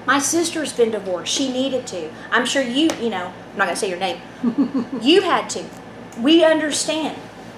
[0.06, 1.34] My sister's been divorced.
[1.34, 2.10] She needed to.
[2.32, 4.22] I'm sure you, you know, I'm not going to say your name.
[5.02, 5.66] you had to.
[6.20, 7.18] We understand.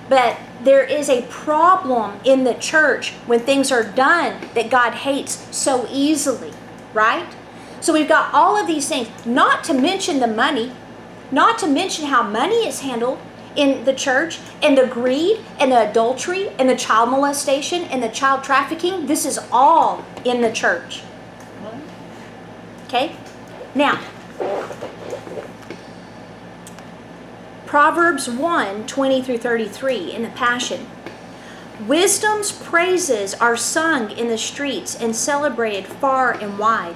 [0.10, 5.56] But there is a problem in the church when things are done that God hates
[5.56, 6.52] so easily,
[6.94, 7.28] right?
[7.80, 10.74] So we've got all of these things, not to mention the money,
[11.32, 13.20] not to mention how money is handled
[13.56, 18.10] in the church, and the greed, and the adultery, and the child molestation, and the
[18.10, 19.08] child trafficking.
[19.08, 21.02] This is all in the church.
[22.88, 23.16] Okay?
[23.76, 24.00] Now,
[27.70, 30.88] Proverbs 1 20 through 33 in the Passion.
[31.86, 36.96] Wisdom's praises are sung in the streets and celebrated far and wide.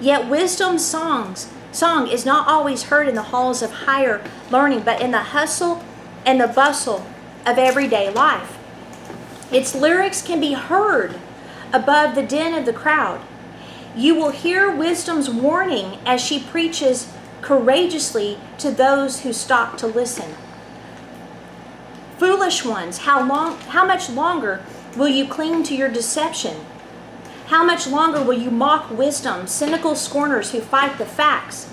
[0.00, 5.02] Yet wisdom's songs song is not always heard in the halls of higher learning, but
[5.02, 5.84] in the hustle
[6.24, 7.04] and the bustle
[7.44, 8.56] of everyday life.
[9.52, 11.20] Its lyrics can be heard
[11.70, 13.20] above the din of the crowd.
[13.94, 17.12] You will hear wisdom's warning as she preaches
[17.44, 20.34] courageously to those who stop to listen.
[22.16, 24.64] Foolish ones, how long how much longer
[24.96, 26.64] will you cling to your deception?
[27.48, 31.70] How much longer will you mock wisdom, cynical scorners who fight the facts?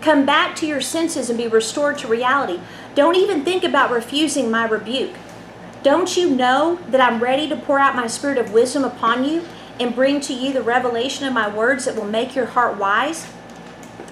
[0.00, 2.58] Come back to your senses and be restored to reality.
[2.96, 5.14] Don't even think about refusing my rebuke.
[5.84, 9.44] Don't you know that I'm ready to pour out my spirit of wisdom upon you
[9.78, 13.28] and bring to you the revelation of my words that will make your heart wise?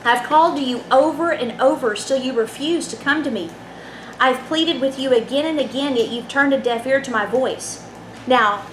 [0.05, 3.51] I've called to you over and over, still you refuse to come to me.
[4.21, 7.27] I've pleaded with you again and again, yet you've turned a deaf ear to my
[7.27, 7.85] voice.
[8.27, 8.67] Now,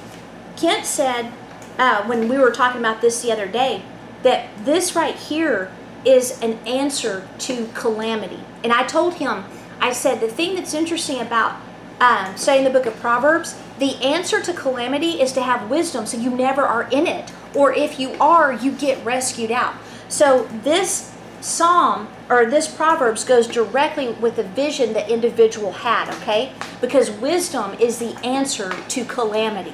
[0.57, 1.31] Kent said
[1.77, 3.83] uh, when we were talking about this the other day
[4.23, 5.71] that this right here
[6.05, 8.39] is an answer to calamity.
[8.63, 9.45] And I told him,
[9.79, 11.59] I said, the thing that's interesting about
[11.99, 16.17] um, studying the book of Proverbs, the answer to calamity is to have wisdom so
[16.17, 17.31] you never are in it.
[17.55, 19.75] Or if you are, you get rescued out.
[20.07, 21.10] So this
[21.41, 26.53] psalm or this proverbs goes directly with the vision the individual had okay?
[26.79, 29.73] Because wisdom is the answer to calamity.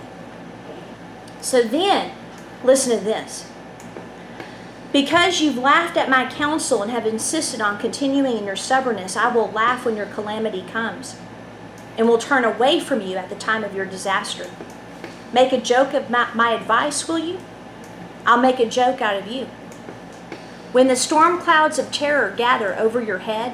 [1.41, 2.11] So then
[2.63, 3.49] listen to this.
[4.93, 9.27] Because you've laughed at my counsel and have insisted on continuing in your stubbornness i
[9.33, 11.17] will laugh when your calamity comes
[11.97, 14.49] and will turn away from you at the time of your disaster.
[15.33, 17.39] Make a joke of my, my advice will you?
[18.25, 19.47] I'll make a joke out of you
[20.77, 23.53] when the storm clouds of terror gather over your head,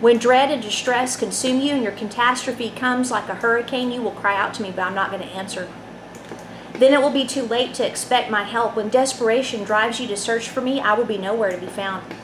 [0.00, 4.12] when dread and distress consume you and your catastrophe comes like a hurricane, you will
[4.12, 5.68] cry out to me, but I'm not going to answer.
[6.72, 8.74] Then it will be too late to expect my help.
[8.74, 12.14] When desperation drives you to search for me, I will be nowhere to be found.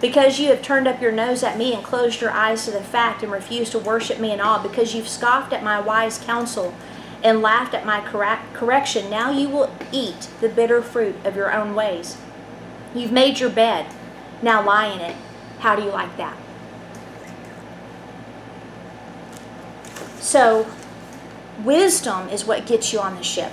[0.00, 2.82] Because you have turned up your nose at me and closed your eyes to the
[2.82, 6.74] fact and refused to worship me in awe, because you've scoffed at my wise counsel
[7.22, 8.00] and laughed at my
[8.54, 12.16] correction, now you will eat the bitter fruit of your own ways.
[12.94, 13.86] You've made your bed.
[14.42, 15.16] Now lie in it.
[15.60, 16.36] How do you like that?
[20.20, 20.66] So,
[21.64, 23.52] wisdom is what gets you on the ship.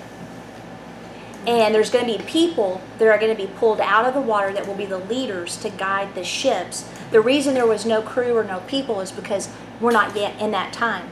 [1.48, 4.22] And there's going to be people that are going to be pulled out of the
[4.22, 6.88] water that will be the leaders to guide the ships.
[7.12, 10.52] The reason there was no crew or no people is because we're not yet in
[10.52, 11.10] that time.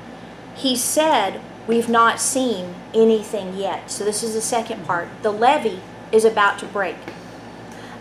[0.55, 3.91] He said, We've not seen anything yet.
[3.91, 5.09] So, this is the second part.
[5.21, 6.95] The levee is about to break.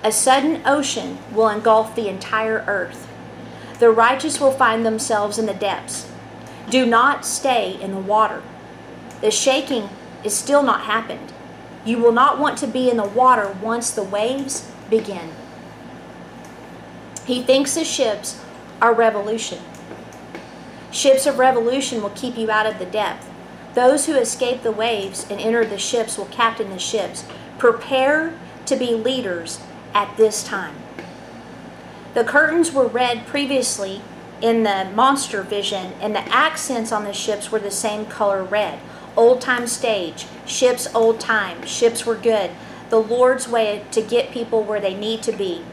[0.07, 3.09] A sudden ocean will engulf the entire earth.
[3.80, 6.09] The righteous will find themselves in the depths.
[6.70, 8.40] Do not stay in the water.
[9.20, 9.88] The shaking
[10.22, 11.32] is still not happened.
[11.84, 15.32] You will not want to be in the water once the waves begin.
[17.24, 18.40] He thinks the ships
[18.80, 19.59] are revolution.
[20.92, 23.28] Ships of revolution will keep you out of the depth.
[23.74, 27.24] Those who escape the waves and enter the ships will captain the ships.
[27.59, 29.59] Prepare to be leaders
[29.97, 30.74] at this time.
[32.12, 34.03] The curtains were red previously
[34.42, 38.78] in the monster vision, and the accents on the ships were the same color red.
[39.16, 42.51] Old time stage, ships old time, ships were good.
[42.90, 45.64] The Lord's way to get people where they need to be.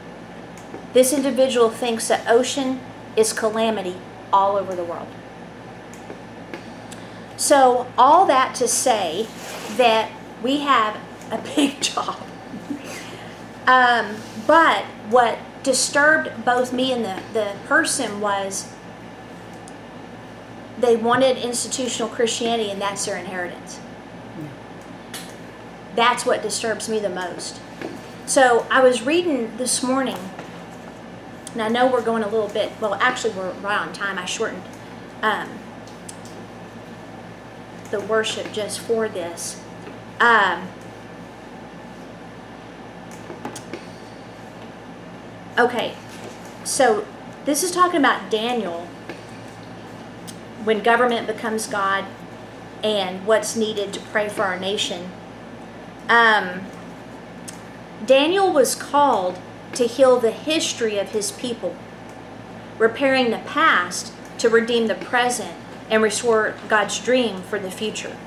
[0.94, 2.80] This individual thinks that ocean
[3.18, 3.98] is calamity
[4.32, 5.10] all over the world.
[7.36, 9.28] So, all that to say
[9.76, 10.10] that
[10.42, 10.96] we have
[11.30, 12.22] a big job.
[13.68, 18.72] Um, but what disturbed both me and the, the person was
[20.80, 23.80] they wanted institutional Christianity and that's their inheritance.
[25.96, 27.62] That's what disturbs me the most.
[28.26, 30.18] So I was reading this morning,
[31.52, 34.18] and I know we're going a little bit, well, actually, we're right on time.
[34.18, 34.64] I shortened
[35.22, 35.50] um,
[37.92, 39.62] the worship just for this.
[40.20, 40.68] Um,
[45.58, 45.94] Okay,
[46.64, 47.06] so
[47.46, 48.88] this is talking about Daniel
[50.64, 52.06] when government becomes God
[52.84, 55.12] and what's needed to pray for our nation.
[56.10, 56.62] Um,
[58.04, 59.38] Daniel was called
[59.74, 61.76] to heal the history of his people,
[62.80, 65.54] repairing the past to redeem the present
[65.88, 68.18] and restore God's dream for the future.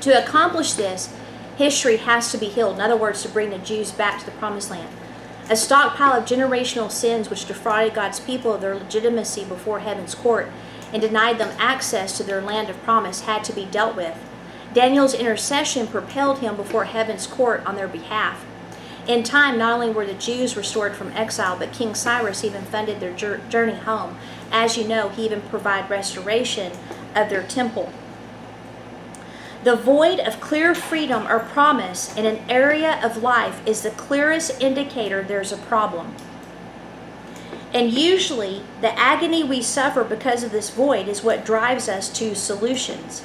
[0.00, 1.14] To accomplish this,
[1.56, 2.74] history has to be healed.
[2.74, 4.88] In other words, to bring the Jews back to the promised land.
[5.50, 10.48] A stockpile of generational sins which defrauded God's people of their legitimacy before heaven's court
[10.90, 14.16] and denied them access to their land of promise had to be dealt with.
[14.72, 18.46] Daniel's intercession propelled him before heaven's court on their behalf.
[19.06, 23.00] In time, not only were the Jews restored from exile, but King Cyrus even funded
[23.00, 24.16] their journey home.
[24.50, 26.72] As you know, he even provided restoration
[27.14, 27.92] of their temple.
[29.64, 34.60] The void of clear freedom or promise in an area of life is the clearest
[34.60, 36.14] indicator there's a problem.
[37.72, 42.34] And usually, the agony we suffer because of this void is what drives us to
[42.34, 43.24] solutions.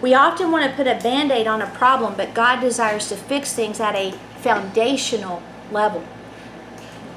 [0.00, 3.16] We often want to put a band aid on a problem, but God desires to
[3.16, 6.02] fix things at a foundational level.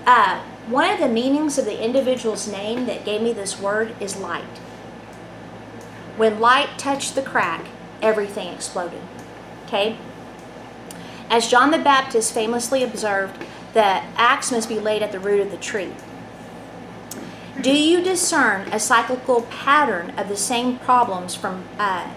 [0.06, 4.18] Uh, one of the meanings of the individual's name that gave me this word is
[4.18, 4.44] light.
[6.18, 7.68] When light touched the crack,
[8.04, 9.02] everything exploded.
[9.66, 9.98] Okay?
[11.30, 13.42] As John the Baptist famously observed,
[13.74, 15.94] the axe must be laid at the root of the tree.
[17.60, 22.08] Do you discern a cyclical pattern of the same problems from uh,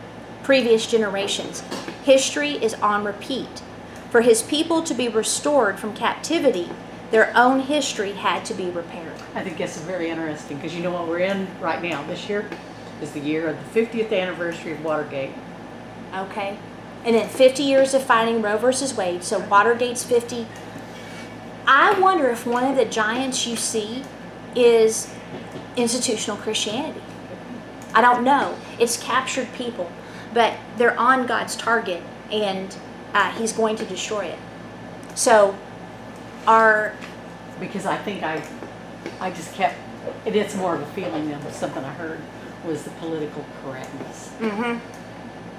[0.42, 1.62] previous generations?
[2.04, 3.62] History is on repeat.
[4.10, 6.68] For his people to be restored from captivity,
[7.10, 9.14] their own history had to be repaired.
[9.34, 12.02] I think this is very interesting because you know what we're in right now.
[12.06, 12.48] This year
[13.00, 15.30] is the year of the 50th anniversary of Watergate.
[16.16, 16.58] Okay?
[17.04, 20.46] And then 50 years of fighting Roe versus Wade, so Watergate's 50.
[21.66, 24.02] I wonder if one of the giants you see
[24.54, 25.12] is
[25.76, 27.00] institutional Christianity.
[27.94, 28.56] I don't know.
[28.78, 29.90] It's captured people,
[30.34, 32.76] but they're on God's target, and
[33.14, 34.38] uh, He's going to destroy it.
[35.14, 35.56] So,
[36.46, 36.94] our
[37.58, 38.42] because I think I,
[39.20, 39.76] I just kept,
[40.26, 42.20] it's more of a feeling than something I heard,
[42.66, 44.30] was the political correctness.
[44.40, 44.78] mm-hmm,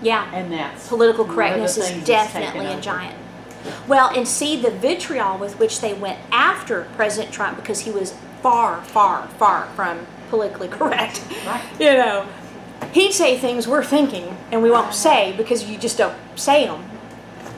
[0.02, 0.88] yeah, And that's.
[0.88, 3.18] political one of the correctness is definitely a giant.
[3.88, 8.16] Well, and see the vitriol with which they went after President Trump because he was
[8.41, 11.24] far, far, far from politically correct.
[11.45, 11.64] Right.
[11.80, 12.28] You know,
[12.93, 16.84] he'd say things we're thinking and we won't say because you just don't say them.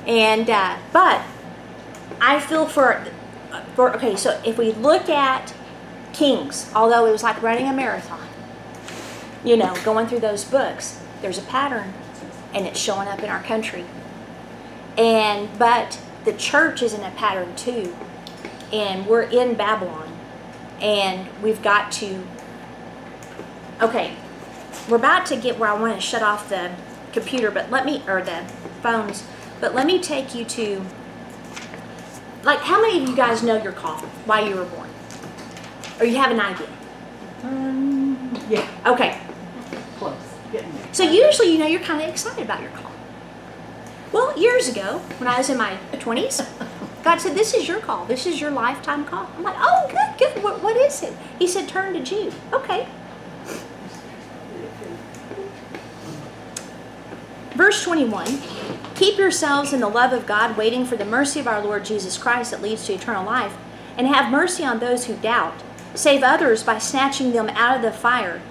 [0.08, 1.22] And uh, but
[2.22, 3.06] I feel for
[3.76, 4.16] for okay.
[4.16, 5.54] So if we look at
[6.14, 8.28] Kings, although it was like running a marathon,
[9.44, 11.94] you know, going through those books, there's a pattern,
[12.54, 13.86] and it's showing up in our country.
[14.97, 17.95] And but the church is in a pattern too,
[18.74, 20.12] and we're in Babylon,
[20.82, 22.24] and we've got to.
[23.82, 24.16] Okay,
[24.89, 26.72] we're about to get where I want to shut off the
[27.14, 28.43] computer, but let me or the
[28.82, 29.24] phones,
[29.62, 30.86] but let me take you to.
[32.43, 34.89] Like, how many of you guys know your call, why you were born,
[36.00, 36.70] or you have an idea?
[37.43, 39.28] Um, yeah, Okay, close, getting there.
[40.91, 42.91] So usually, you know, you're kind of excited about your call.
[44.12, 46.47] Well, years ago, when I was in my 20s,
[47.04, 48.06] God said, This is your call.
[48.06, 49.30] This is your lifetime call.
[49.38, 50.43] I'm like, Oh, good, good.
[50.43, 51.14] What, what is it?
[51.38, 52.34] He said, Turn to Jude.
[52.52, 52.88] Okay.
[57.60, 58.41] Verse 21
[58.95, 62.18] Keep yourselves in the love of God, waiting for the mercy of our Lord Jesus
[62.18, 63.56] Christ that leads to eternal life,
[63.97, 65.62] and have mercy on those who doubt.
[65.93, 68.41] Save others by snatching them out of the fire.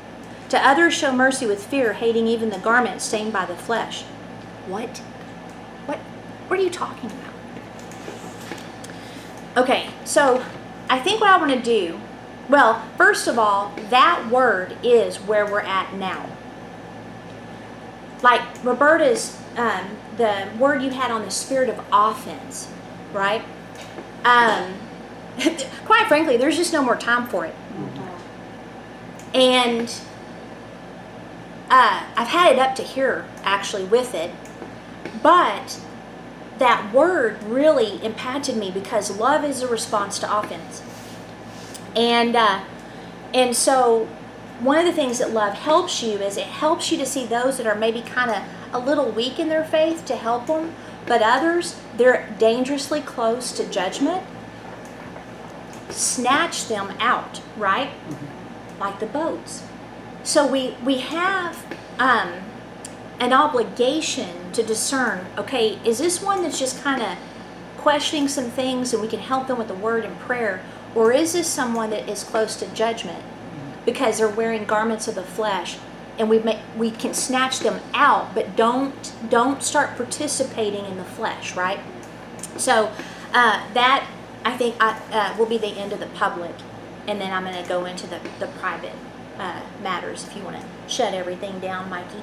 [0.51, 4.03] To others show mercy with fear, hating even the garment stained by the flesh.
[4.66, 4.99] What?
[5.86, 5.99] What?
[6.49, 7.28] What are you talking about?
[9.59, 10.44] Okay, so
[10.88, 12.01] I think what I want to do,
[12.49, 16.26] well, first of all, that word is where we're at now.
[18.22, 22.70] Like Roberta's, um, the word you had on the spirit of offense,
[23.12, 23.42] right?
[24.24, 24.74] Um,
[25.84, 27.55] quite frankly, there's just no more time for it.
[29.34, 29.94] And
[31.70, 34.30] uh, I've had it up to here actually with it,
[35.22, 35.80] but
[36.58, 40.82] that word really impacted me because love is a response to offense,
[41.94, 42.64] and uh,
[43.34, 44.08] and so
[44.60, 47.58] one of the things that love helps you is it helps you to see those
[47.58, 48.42] that are maybe kind of
[48.72, 50.74] a little weak in their faith to help them,
[51.06, 54.24] but others they're dangerously close to judgment.
[55.90, 57.90] Snatch them out, right?
[58.80, 59.64] Like the boats.
[60.28, 61.56] So we we have
[61.98, 62.34] um,
[63.18, 65.24] an obligation to discern.
[65.38, 67.16] Okay, is this one that's just kind of
[67.78, 70.62] questioning some things, and we can help them with the word and prayer,
[70.94, 73.24] or is this someone that is close to judgment
[73.86, 75.78] because they're wearing garments of the flesh,
[76.18, 81.04] and we may, we can snatch them out, but don't don't start participating in the
[81.04, 81.80] flesh, right?
[82.58, 82.92] So
[83.32, 84.06] uh, that
[84.44, 86.54] I think I, uh, will be the end of the public,
[87.06, 88.92] and then I'm going to go into the the private
[89.39, 90.26] uh, matters.
[90.26, 92.22] If you want to shut everything down, Mikey.